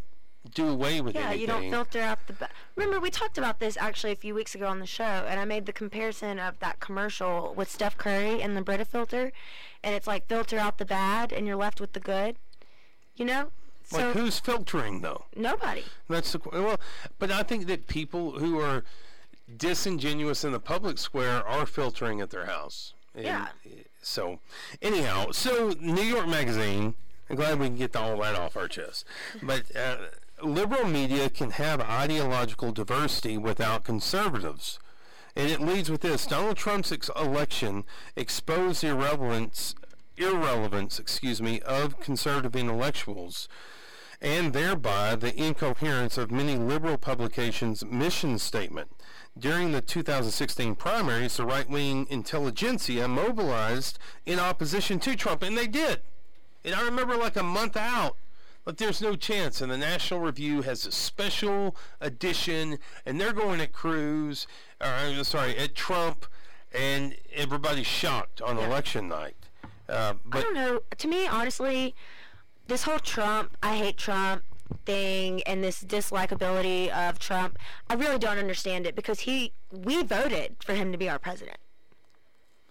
[0.54, 1.40] do away with Yeah, anything.
[1.40, 2.32] you don't filter out the.
[2.34, 5.38] Ba- Remember, we talked about this actually a few weeks ago on the show, and
[5.40, 9.32] I made the comparison of that commercial with Steph Curry and the Brita filter,
[9.82, 12.36] and it's like filter out the bad, and you're left with the good.
[13.16, 13.50] You know,
[13.84, 15.24] so like who's filtering though?
[15.34, 15.84] nobody.
[16.08, 16.80] That's the qu- well,
[17.18, 18.84] but I think that people who are
[19.56, 22.94] disingenuous in the public square are filtering at their house.
[23.14, 23.48] And, Yeah.
[24.02, 24.38] So,
[24.80, 26.94] anyhow, so New York Magazine.
[27.30, 29.04] I'm glad we can get all that off our chest.
[29.42, 29.96] But uh,
[30.42, 34.78] liberal media can have ideological diversity without conservatives.
[35.36, 36.26] And it leads with this.
[36.26, 37.84] Donald Trump's ex- election
[38.16, 39.74] exposed the irrelevance,
[40.16, 43.48] irrelevance, excuse me, of conservative intellectuals
[44.20, 48.90] and thereby the incoherence of many liberal publications' mission statement.
[49.38, 56.00] During the 2016 primaries, the right-wing intelligentsia mobilized in opposition to Trump, and they did.
[56.64, 58.16] And I remember like a month out,
[58.68, 59.62] but there's no chance.
[59.62, 64.46] And the National Review has a special edition, and they're going at Cruz,
[64.78, 66.26] or I'm sorry, at Trump,
[66.74, 68.66] and everybody's shocked on Yeah.
[68.66, 69.36] election night.
[69.88, 70.82] Uh, I but don't know.
[70.98, 71.94] To me, honestly,
[72.66, 74.42] this whole Trump, I hate Trump
[74.84, 77.58] thing and this dislikability of Trump,
[77.88, 81.56] I really don't understand it because he, we voted for him to be our president.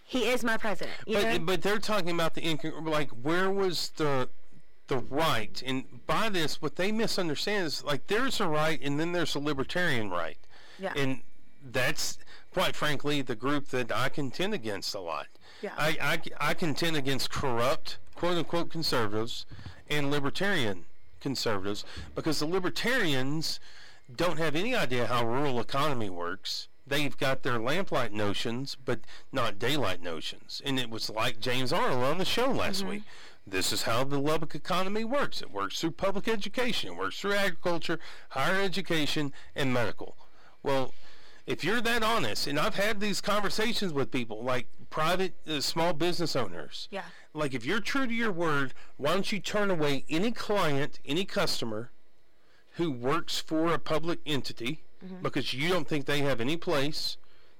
[0.03, 0.95] He is my president.
[1.07, 1.31] You know?
[1.39, 4.29] But but they're talking about the incon- like where was the
[4.87, 9.11] the right and by this what they misunderstand is like there's a right and then
[9.11, 10.37] there's a libertarian right.
[10.79, 10.93] Yeah.
[10.95, 11.21] And
[11.71, 12.17] that's
[12.53, 15.27] quite frankly the group that I contend against a lot.
[15.61, 15.71] Yeah.
[15.77, 15.97] I,
[16.39, 19.45] I, I contend against corrupt quote unquote conservatives
[19.89, 20.85] and libertarian
[21.19, 21.83] conservatives
[22.15, 23.59] because the libertarians
[24.13, 26.67] don't have any idea how rural economy works.
[26.85, 30.61] They've got their lamplight notions, but not daylight notions.
[30.63, 32.89] And it was like James Arnold on the show last mm-hmm.
[32.89, 33.03] week.
[33.49, 35.41] This is how the Lubbock economy works.
[35.41, 37.97] It works through public education, it works through agriculture,
[38.29, 40.17] higher education, and medical.
[40.63, 40.93] Well,
[41.45, 45.93] if you're that honest, and I've had these conversations with people like private uh, small
[45.93, 46.89] business owners.
[46.91, 47.03] Yeah.
[47.33, 51.23] Like if you're true to your word, why don't you turn away any client, any
[51.23, 51.91] customer
[52.71, 54.83] who works for a public entity
[55.21, 57.17] because you don't think they have any place.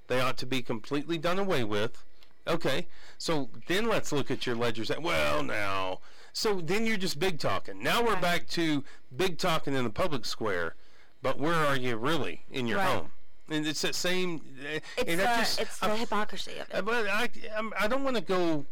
[0.08, 2.04] They ought to be completely done away with.
[2.48, 2.88] Okay.
[3.18, 4.92] So then let's look at your ledgers.
[5.00, 6.00] Well, now.
[6.34, 7.82] So then you're just big talking.
[7.82, 8.22] Now we're Right.
[8.22, 8.84] back to
[9.16, 10.76] big talking in the public square,
[11.22, 12.88] but where are you really in your Right.
[12.88, 13.12] home?
[13.50, 14.42] And it's that same.
[14.62, 16.86] uh, it's and the, just, it's the hypocrisy of uh, it.
[16.86, 18.66] But I, I'm, I don't want to go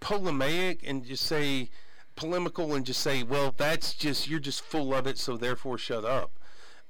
[0.00, 1.70] polemic and just say
[2.16, 6.04] polemical and just say, well, that's just you're just full of it, so therefore shut
[6.04, 6.32] up.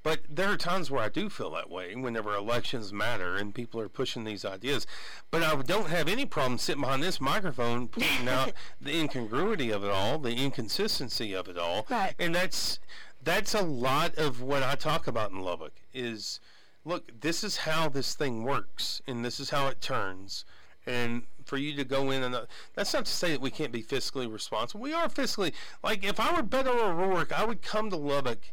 [0.09, 3.79] But there are times where I do feel that way whenever elections matter and people
[3.79, 4.87] are pushing these ideas.
[5.31, 9.85] But I don't have any problem sitting behind this microphone pointing out the incongruity of
[9.85, 11.87] it all, the inconsistency of it all.
[11.91, 12.15] Right.
[12.19, 12.81] And that's
[13.23, 16.41] that's a lot of what I talk about in Lubbock is
[16.87, 20.47] look, this is how this thing works and this is how it turns.
[20.87, 23.73] And for you to go in and uh, that's not to say that we can't
[23.73, 24.81] be fiscally responsible.
[24.81, 25.53] We are fiscally
[25.85, 28.51] like if I were Beto O'Rourke, I would come to Lubbock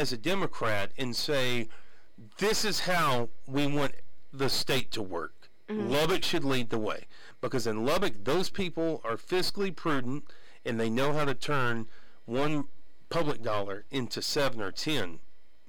[0.00, 1.68] as a Democrat and say,
[2.38, 3.92] this is how we want
[4.32, 5.50] the state to work.
[5.68, 5.90] Mm-hmm.
[5.90, 7.04] Lubbock should lead the way
[7.42, 10.24] because in Lubbock, those people are fiscally prudent
[10.64, 11.86] and they know how to turn
[12.24, 12.64] one
[13.10, 15.20] public dollar into seven or ten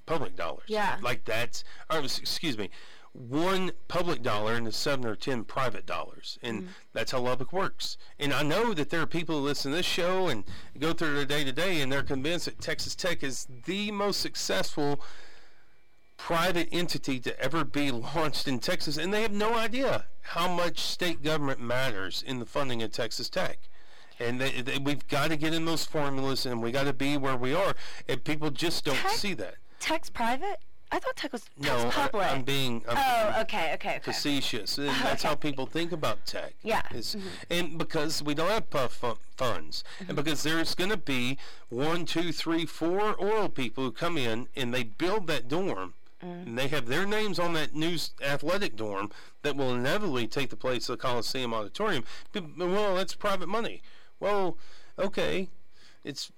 [0.06, 0.64] public dollars.
[0.68, 0.96] Yeah.
[1.02, 2.70] Like that's, or, excuse me,
[3.14, 6.40] one public dollar into seven or ten private dollars.
[6.42, 6.72] And mm-hmm.
[6.94, 7.98] that's how Lubbock works.
[8.20, 10.44] And I know that there are people who listen to this show and
[10.80, 14.22] go through their day to day and they're convinced that Texas Tech is the most
[14.22, 15.02] successful
[16.22, 20.80] private entity to ever be launched in Texas, and they have no idea how much
[20.80, 23.58] state government matters in the funding of Texas Tech.
[24.20, 27.18] And they, they, we've got to get in those formulas, and we got to be
[27.18, 27.76] where we are,
[28.08, 29.12] and people just don't Tech?
[29.12, 29.56] see that.
[29.80, 30.60] Tech's private?
[30.94, 32.28] I thought Tech was No, I, public.
[32.28, 34.00] I'm being I'm oh, being okay, okay, okay.
[34.04, 34.78] facetious.
[34.78, 36.54] And that's how people think about tech.
[36.64, 36.82] Yeah.
[36.92, 37.20] Mm-hmm.
[37.50, 41.38] And because we don't have PUF fu- funds, and because there's going to be
[41.70, 46.46] one, two, three, four oil people who come in and they build that dorm, Mm.
[46.46, 49.10] and they have their names on that new athletic dorm
[49.42, 52.04] that will inevitably take the place of the Coliseum Auditorium.
[52.32, 53.82] But, well, that's private money.
[54.20, 54.56] Well,
[55.00, 55.50] okay,
[56.04, 56.32] it's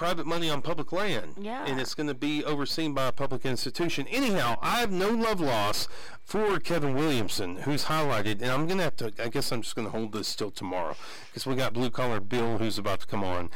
[0.00, 1.34] private money on public land.
[1.38, 1.62] Yeah.
[1.66, 4.06] And it's going to be overseen by a public institution.
[4.08, 5.88] Anyhow, I have no love loss
[6.24, 9.76] for Kevin Williamson, who's highlighted, and I'm going to have to, I guess I'm just
[9.76, 10.96] going to hold this till tomorrow
[11.26, 13.50] because we got Blue Collar Bill who's about to come on.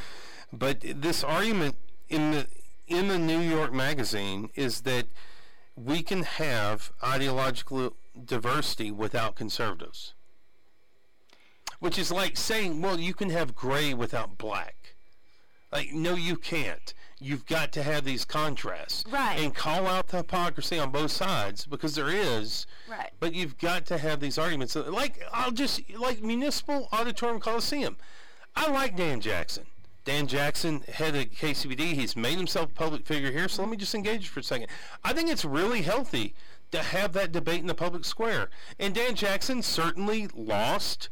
[0.52, 1.76] But this argument
[2.10, 2.46] in the
[2.88, 5.06] in the New York Magazine is that
[5.74, 10.12] we can have ideological diversity without conservatives.
[11.78, 14.83] Which is like saying, well, you can have gray without black.
[15.72, 16.94] Like, no, you can't.
[17.20, 19.04] You've got to have these contrasts.
[19.10, 19.38] Right.
[19.38, 22.66] And call out the hypocrisy on both sides because there is.
[22.88, 23.10] Right.
[23.18, 24.76] But you've got to have these arguments.
[24.76, 27.96] Like, I'll just, like Municipal Auditorium Coliseum.
[28.56, 29.66] I like Dan Jackson.
[30.04, 33.76] Dan Jackson, head of KCBD, he's made himself a public figure here, so let me
[33.78, 34.68] just engage for a second.
[35.02, 36.34] I think it's really healthy
[36.72, 38.50] to have that debate in the public square.
[38.78, 41.08] And Dan Jackson certainly lost.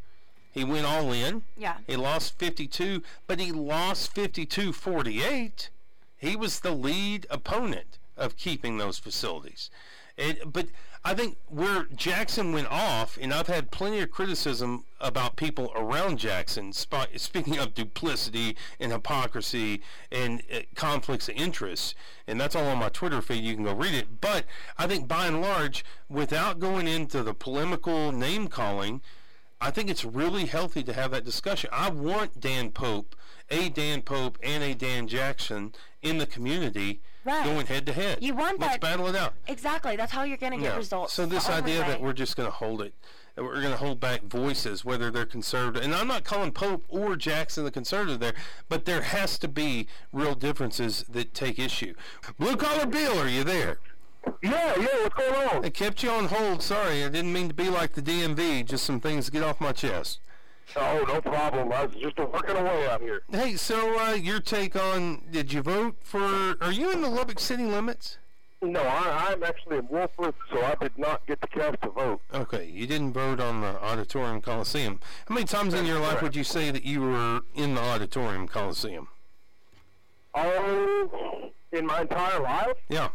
[0.53, 1.41] He went all in.
[1.57, 1.77] Yeah.
[1.87, 5.69] He lost 52, but he lost 52-48.
[6.17, 9.71] He was the lead opponent of keeping those facilities.
[10.15, 10.67] And, but
[11.03, 16.19] I think where Jackson went off, and I've had plenty of criticism about people around
[16.19, 19.81] Jackson, sp- speaking of duplicity and hypocrisy
[20.11, 21.95] and uh, conflicts of interest,
[22.27, 23.43] and that's all on my Twitter feed.
[23.43, 24.21] You can go read it.
[24.21, 24.45] But
[24.77, 29.01] I think by and large, without going into the polemical name calling,
[29.63, 31.69] I think it's really healthy to have that discussion.
[31.71, 33.15] I want Dan Pope,
[33.49, 37.45] a Dan Pope, and a Dan Jackson in the community Right.
[37.45, 38.17] going head to head.
[38.21, 39.35] You want Let's that- battle it out.
[39.47, 39.95] Exactly.
[39.95, 40.77] That's how you're going to get Yeah.
[40.77, 41.13] results.
[41.13, 42.93] So this idea that we're just going to hold it,
[43.37, 47.15] we're going to hold back voices, whether they're conservative, and I'm not calling Pope or
[47.15, 48.33] Jackson the conservative there,
[48.67, 51.93] but there has to be real differences that take issue.
[52.37, 53.79] Blue collar Bill, are you there?
[54.41, 55.65] Yeah, yeah, what's going on?
[55.65, 56.61] I kept you on hold.
[56.61, 58.65] Sorry, I didn't mean to be like the DMV.
[58.65, 60.19] Just some things to get off my chest.
[60.75, 61.71] Oh, no problem.
[61.71, 63.21] I was just working away out here.
[63.31, 65.23] Hey, so uh, your take on?
[65.29, 66.55] Did you vote for?
[66.61, 68.17] Are you in the Lubbock city limits?
[68.61, 72.21] No, I, I'm actually in Wolfforth, so I did not get the cast to vote.
[72.33, 75.01] Okay, you didn't vote on the Auditorium Coliseum.
[75.27, 78.47] How many times in your life would you say that you were in the Auditorium
[78.47, 79.09] Coliseum?
[80.33, 82.77] Oh, in my entire life?
[82.87, 83.09] Yeah.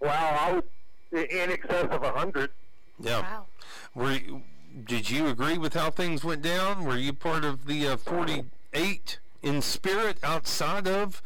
[0.00, 0.64] Wow, I would
[1.12, 2.50] in excess of a hundred.
[2.98, 3.20] Yeah.
[3.20, 3.46] Wow.
[3.94, 4.42] Were you,
[4.84, 6.84] did you agree with how things went down?
[6.84, 11.22] Were you part of the uh, 48 in spirit outside of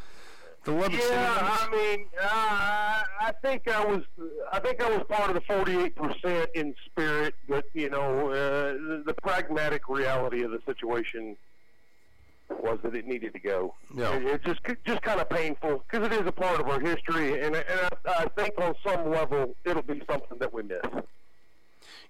[0.65, 1.63] the Lubbock Yeah, limits?
[1.63, 4.03] I mean, uh, I think I was,
[4.51, 8.73] I think I was part of the forty-eight percent in spirit, but you know, uh,
[8.73, 11.37] the, the pragmatic reality of the situation
[12.49, 13.75] was that it needed to go.
[13.95, 14.15] Yeah.
[14.15, 17.41] It, it's just, just kind of painful because it is a part of our history,
[17.41, 20.81] and, and I, I think on some level it'll be something that we miss.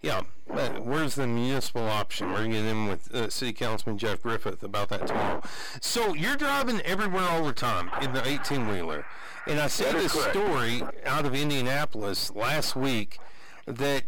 [0.01, 2.29] Yeah, but where's the municipal option?
[2.29, 5.43] We're going to get in with uh, City Councilman Jeff Griffith about that tomorrow.
[5.81, 9.07] So you're driving everywhere all the time in the 18-wheeler,
[9.47, 10.31] and I saw this correct.
[10.37, 13.19] story out of Indianapolis last week
[13.67, 14.05] that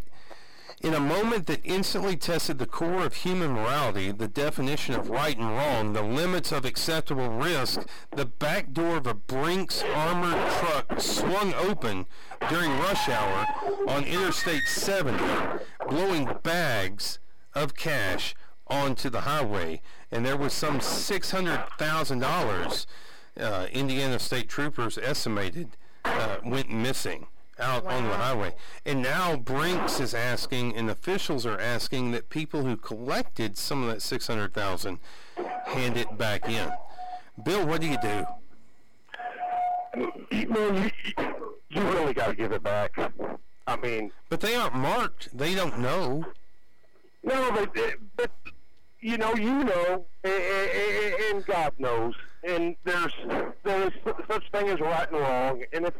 [0.87, 5.37] in a moment that instantly tested the core of human morality, the definition of right
[5.37, 7.81] and wrong, the limits of acceptable risk,
[8.15, 12.07] the back door of a Brinks armored truck swung open
[12.49, 13.49] during rush hour
[13.89, 15.21] on Interstate 70,
[15.89, 17.19] blowing bags
[17.53, 18.37] of cash
[18.69, 19.83] onto the highway.
[20.13, 22.87] And there was some $600,000
[23.41, 27.27] uh, Indiana State Troopers estimated uh, went missing
[27.59, 28.55] out on the highway.
[28.85, 33.89] And now Brinks is asking, and officials are asking that people who collected some of
[33.89, 34.99] that 600,000
[35.65, 36.71] hand it back in.
[37.45, 38.27] Bill, what do you do?
[39.97, 40.91] Man, you,
[41.71, 42.99] you really got to give it back.
[43.67, 45.37] I mean, But they aren't marked.
[45.37, 46.25] They don't know.
[47.23, 48.31] No, but, eh, but
[49.01, 53.13] you know, you know, and, and, and God knows, and there's
[53.65, 53.93] there's
[54.29, 55.95] such thing as right and wrong, and if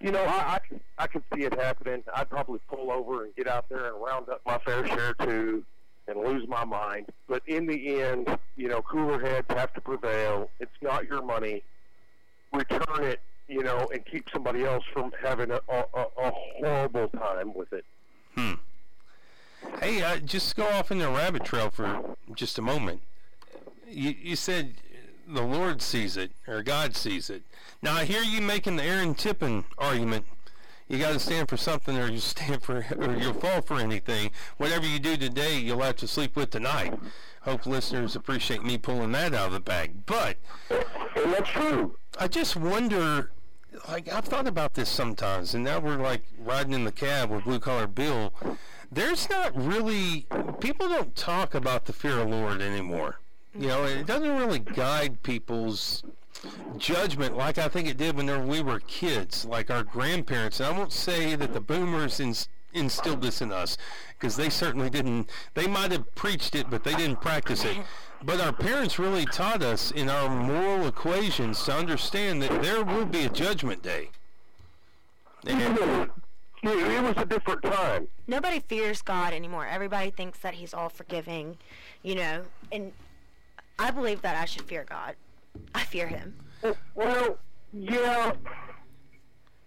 [0.00, 0.60] you know, I I,
[0.98, 2.02] I can see it happening.
[2.14, 5.64] I'd probably pull over and get out there and round up my fair share too,
[6.06, 7.06] and lose my mind.
[7.28, 10.50] But in the end, you know, cooler heads have to prevail.
[10.60, 11.62] It's not your money.
[12.52, 17.08] Return it, you know, and keep somebody else from having a, a, a a horrible
[17.08, 17.84] time with it.
[18.34, 18.54] Hmm.
[19.80, 23.02] Hey, uh, just go off in the rabbit trail for just a moment.
[23.88, 24.74] You, you said
[25.26, 27.42] the Lord sees it, or God sees it.
[27.80, 30.26] Now, I hear you making the Aaron Tippin argument.
[30.88, 34.30] You got to stand for something, or you stand for, or you'll fall for anything.
[34.56, 36.98] Whatever you do today, you'll have to sleep with tonight.
[37.42, 40.06] Hope listeners appreciate me pulling that out of the bag.
[40.06, 40.38] But
[40.70, 41.96] And that's true.
[42.18, 43.30] I just wonder,
[43.88, 47.44] like I've thought about this sometimes, and now we're like riding in the cab with
[47.44, 48.32] Blue Collar Bill.
[48.90, 50.26] There's not really
[50.60, 53.20] people don't talk about the fear of Lord anymore.
[53.54, 56.02] You know, it doesn't really guide people's
[56.76, 60.60] judgment like I think it did whenever we were kids, like our grandparents.
[60.60, 63.76] And I won't say that the boomers ins- instilled this in us,
[64.18, 65.30] because they certainly didn't.
[65.54, 67.76] They might have preached it, but they didn't practice it.
[68.22, 73.06] But our parents really taught us in our moral equations to understand that there will
[73.06, 74.10] be a judgment day.
[75.46, 75.78] And
[76.62, 78.08] It, it was a different time.
[78.26, 79.66] Nobody fears God anymore.
[79.66, 81.56] Everybody thinks that He's all forgiving,
[82.02, 82.42] you know.
[82.72, 82.92] And
[83.78, 85.14] I believe that I should fear God.
[85.74, 86.34] I fear Him.
[86.94, 87.38] Well,
[87.72, 88.32] yeah,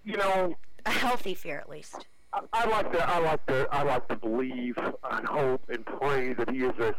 [0.04, 2.06] you know, A healthy fear, at least.
[2.34, 6.34] I, I like to, I like to, I like to believe and hope and pray
[6.34, 6.96] that He is a,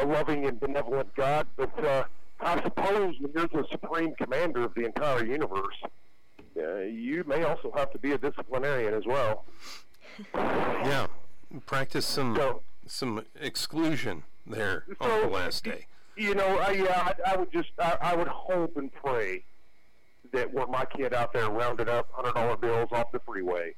[0.00, 1.46] a loving and benevolent God.
[1.56, 2.04] But uh,
[2.40, 5.76] I suppose when you're the supreme commander of the entire universe,
[6.56, 9.44] uh, you may also have to be a disciplinarian as well.
[10.34, 11.06] yeah,
[11.66, 15.86] practice some So- some exclusion there on the last day.
[16.22, 19.42] You know, I, yeah, I, I would just, I, I would hope and pray
[20.32, 23.74] that were my kid out there rounded up hundred dollar bills off the freeway,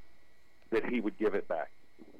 [0.70, 1.70] that he would give it back.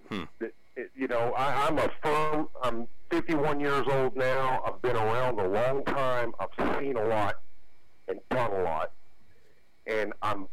[0.09, 0.22] Hmm.
[0.39, 2.49] That, it, you know, I, I'm a firm.
[2.62, 4.62] I'm 51 years old now.
[4.66, 6.33] I've been around a long time.
[6.41, 7.35] I've seen a lot
[8.09, 8.93] and done a lot,
[9.87, 10.49] and I'm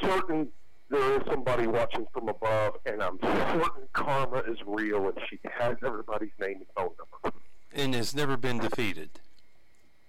[0.00, 0.48] certain
[0.88, 5.76] there is somebody watching from above, and I'm certain karma is real, and she has
[5.84, 6.92] everybody's name and phone
[7.22, 7.36] number.
[7.74, 9.08] And has never been defeated.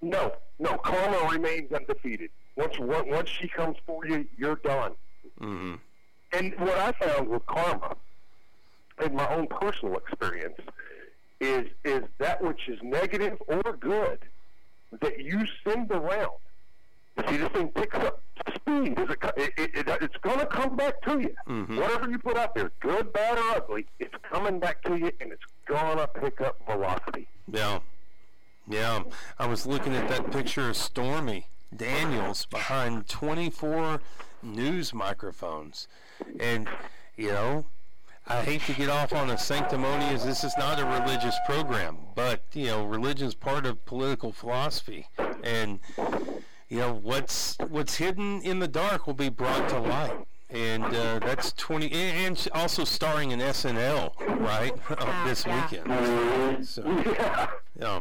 [0.02, 2.30] No, no, karma remains undefeated.
[2.58, 4.94] Once once once she comes for you, you're done.
[5.40, 5.76] hmm
[6.34, 7.96] And what I found with karma,
[9.04, 10.58] in my own personal experience,
[11.40, 14.20] is is that which is negative or good
[15.02, 16.38] that you send around.
[17.30, 18.22] See, this thing picks up
[18.56, 18.98] speed.
[18.98, 21.36] It, it, it, it, it's going to come back to you.
[21.48, 21.78] Mhm.
[21.80, 25.32] Whatever you put out there, good, bad, or ugly, it's coming back to you, and
[25.32, 27.28] it's going to pick up velocity.
[27.52, 27.80] Yeah.
[28.68, 29.04] Yeah.
[29.38, 34.02] I was looking at that picture of Stormy Daniels behind 24
[34.42, 35.88] news microphones.
[36.40, 36.68] And,
[37.16, 37.66] you know,
[38.28, 42.42] I hate to get off on a sanctimonious, this is not a religious program, but,
[42.54, 45.08] you know, religion's part of political philosophy.
[45.44, 45.80] And,
[46.74, 50.26] you know, what's what's hidden in the dark will be brought to light.
[50.50, 55.70] And uh, that's 20, and and also starring in SNL, right, uh, this yeah.
[55.70, 56.68] weekend.
[56.68, 56.84] So.
[57.06, 57.50] Yeah.
[57.80, 58.00] Yeah.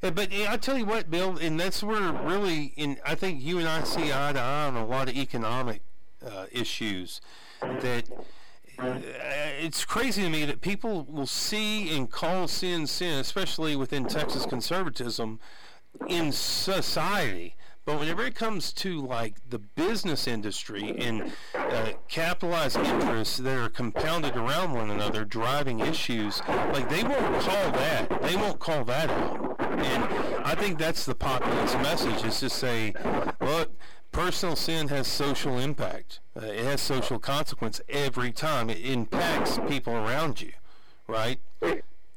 [0.00, 3.68] But I tell you what, Bill, and that's where really, in I think you and
[3.68, 5.82] I see eye to eye on a lot of economic
[6.24, 7.20] uh, issues.
[7.60, 8.04] That
[8.78, 8.98] uh,
[9.60, 14.46] it's crazy to me that people will see and call sin sin, especially within Texas
[14.46, 15.38] conservatism,
[16.08, 17.56] in society.
[17.88, 23.70] But whenever it comes to like the business industry and uh, capitalized interests that are
[23.70, 28.20] compounded around one another, driving issues, like they won't call that.
[28.20, 29.56] They won't call that out.
[29.58, 30.04] And
[30.44, 32.92] I think that's the populist message: is to say,
[33.40, 33.72] look,
[34.12, 36.20] personal sin has social impact.
[36.36, 38.68] Uh, it has social consequence every time.
[38.68, 40.52] It impacts people around you,
[41.06, 41.40] right?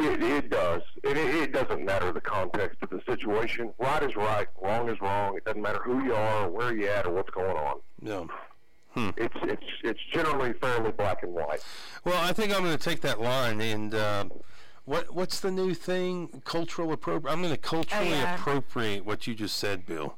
[0.02, 0.82] It, it, it does.
[1.04, 3.72] It, it, it doesn't matter the context of the situation.
[3.80, 5.38] Right is right, wrong is wrong.
[5.38, 7.80] It doesn't matter who you are, or where you're at, or what's going on.
[8.02, 8.28] No.
[8.95, 11.64] It's it's it's generally fairly black and white.
[12.04, 14.26] Well, I think I'm going to take that line and uh,
[14.84, 16.41] what what's the new thing?
[16.43, 17.32] Cultural appropriate.
[17.32, 18.36] I'm going to culturally yeah.
[18.36, 20.18] appropriate what you just said, Bill.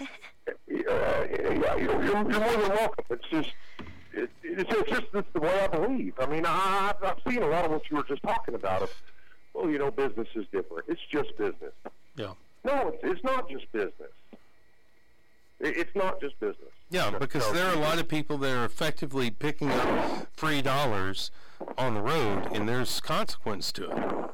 [0.00, 0.06] Uh,
[0.68, 3.04] yeah, you're, you're, you're more than welcome.
[3.10, 3.50] It's just
[4.12, 6.14] it, it's, it's just it's the way I believe.
[6.18, 8.82] I mean, I, I've, I've seen a lot of what you were just talking about.
[8.82, 8.90] Of,
[9.54, 10.84] well, you know, business is different.
[10.88, 11.72] It's just business.
[12.16, 12.32] Yeah.
[12.64, 14.12] No, it's, it's not just business.
[15.60, 16.70] It, it's not just business.
[16.90, 20.62] Yeah, because So- there are a lot of people that are effectively picking up free
[20.62, 21.30] dollars
[21.78, 24.30] on the road, and there's consequence to it.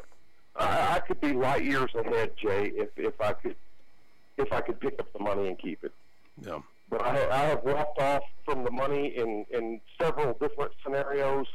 [0.59, 3.57] I, I could be light years ahead, Jay, if if I could
[4.39, 5.93] if I could pick up the money and keep it.
[6.41, 6.61] Yeah.
[6.89, 11.47] But I, I have walked off from the money in in several different scenarios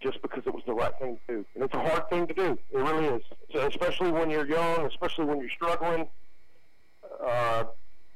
[0.00, 2.34] just because it was the right thing to do, and it's a hard thing to
[2.34, 2.58] do.
[2.72, 6.08] It really is, so especially when you're young, especially when you're struggling.
[7.24, 7.64] Uh,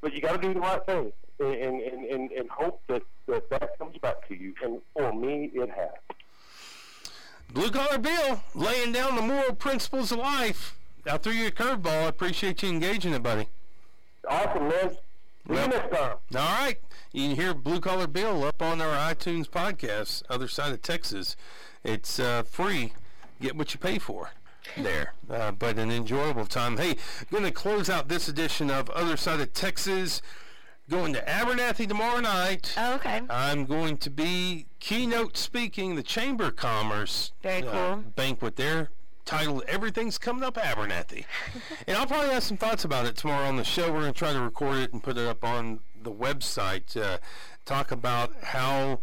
[0.00, 3.48] but you got to do the right thing, and and, and and hope that, that
[3.50, 4.54] that comes back to you.
[4.62, 6.16] And for me, it has.
[7.52, 10.76] Blue collar Bill, laying down the moral principles of life.
[11.08, 11.86] I threw you a curveball.
[11.86, 13.46] I appreciate you engaging it, buddy.
[14.28, 14.96] Awesome, man.
[15.46, 16.16] Well- next time.
[16.36, 16.76] All right.
[17.12, 21.36] You can hear Blue Collar Bill up on our iTunes podcast, Other Side of Texas.
[21.84, 22.92] It's uh, free.
[23.40, 24.30] Get what you pay for
[24.76, 25.12] there.
[25.30, 26.76] Uh, but an enjoyable time.
[26.78, 26.96] Hey,
[27.30, 30.22] going to close out this edition of Other Side of Texas.
[30.90, 32.74] Going to Abernathy tomorrow night.
[32.76, 33.22] Oh, okay.
[33.30, 37.96] I'm going to be keynote speaking the Chamber of Commerce Very uh, cool.
[38.16, 38.90] banquet there
[39.24, 41.24] titled Everything's Coming Up Abernathy.
[41.86, 43.92] and I'll probably have some thoughts about it tomorrow on the show.
[43.92, 46.96] We're going to try to record it and put it up on the website.
[46.96, 47.18] Uh,
[47.64, 49.00] talk about how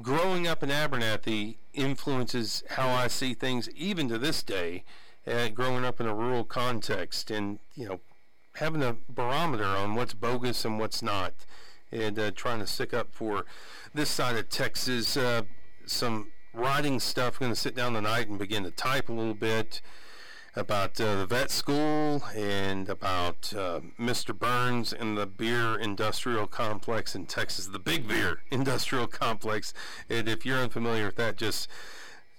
[0.00, 4.84] growing up in Abernathy influences how I see things even to this day,
[5.26, 8.00] uh, growing up in a rural context and, you know,
[8.56, 11.34] having a barometer on what's bogus and what's not
[11.92, 13.44] and uh, trying to stick up for
[13.94, 15.16] this side of Texas.
[15.16, 15.42] Uh,
[15.86, 17.38] some writing stuff.
[17.38, 19.80] going to sit down tonight and begin to type a little bit
[20.54, 24.36] about uh, the vet school and about uh, Mr.
[24.36, 29.74] Burns and the beer industrial complex in Texas, the Big Beer Industrial Complex.
[30.08, 31.68] And if you're unfamiliar with that, just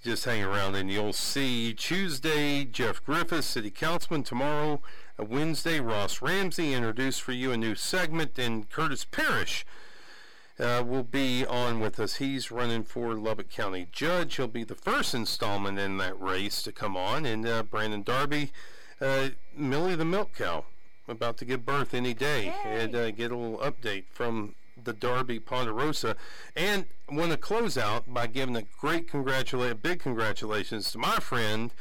[0.02, 4.24] just hang around and you'll see Tuesday Jeff Griffith, City Councilman.
[4.24, 4.80] Tomorrow,
[5.18, 9.64] uh, Wednesday, Ross Ramsey introduced for you a new segment, and Curtis Parrish
[10.58, 12.16] uh, will be on with us.
[12.16, 14.36] He's running for Lubbock County Judge.
[14.36, 17.24] He'll be the first installment in that race to come on.
[17.24, 18.52] And uh, Brandon Darby,
[19.00, 20.64] uh, Millie the Milk Cow,
[21.06, 22.46] about to give birth any day.
[22.46, 22.54] Yay.
[22.64, 26.16] And uh, get a little update from the Darby Ponderosa.
[26.56, 31.72] And want to close out by giving a great congratulate, big congratulations to my friend.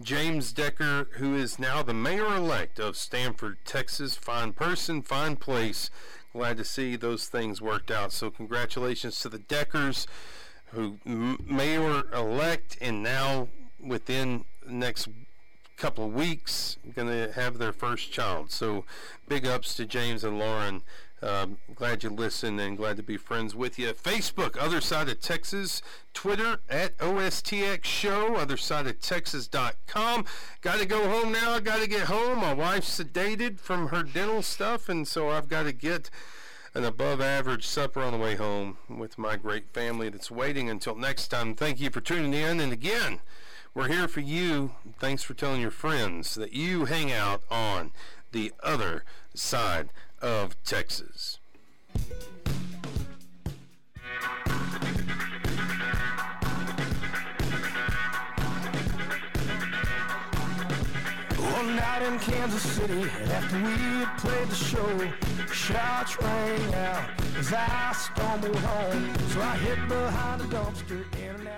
[0.00, 4.16] James Decker, who is now the mayor-elect of Stamford, Texas.
[4.16, 5.90] Fine person, fine place.
[6.32, 8.12] Glad to see those things worked out.
[8.12, 10.06] So congratulations to the Deckers,
[10.72, 15.08] who m- mayor-elect, and now within next
[15.76, 18.50] couple of weeks going to have their first child.
[18.50, 18.84] So
[19.28, 20.82] big ups to James and Lauren.
[21.22, 23.92] Um, glad you listen and glad to be friends with you.
[23.92, 25.80] Facebook, Other Side of Texas.
[26.12, 30.24] Twitter, at OSTX Show, OtherSideOfTexas.com.
[30.60, 31.52] Got to go home now.
[31.52, 32.40] I got to get home.
[32.40, 36.10] My wife's sedated from her dental stuff, and so I've got to get
[36.74, 40.96] an above average supper on the way home with my great family that's waiting until
[40.96, 41.54] next time.
[41.54, 42.58] Thank you for tuning in.
[42.58, 43.20] And again,
[43.74, 44.72] we're here for you.
[44.98, 47.92] Thanks for telling your friends that you hang out on
[48.32, 49.04] the other
[49.34, 49.90] side
[50.22, 51.40] of Texas.
[61.36, 65.12] One night in Kansas City, after we had played the show,
[65.52, 69.14] shots rang out as I stumbled home.
[69.30, 71.48] So I hid behind a dumpster in an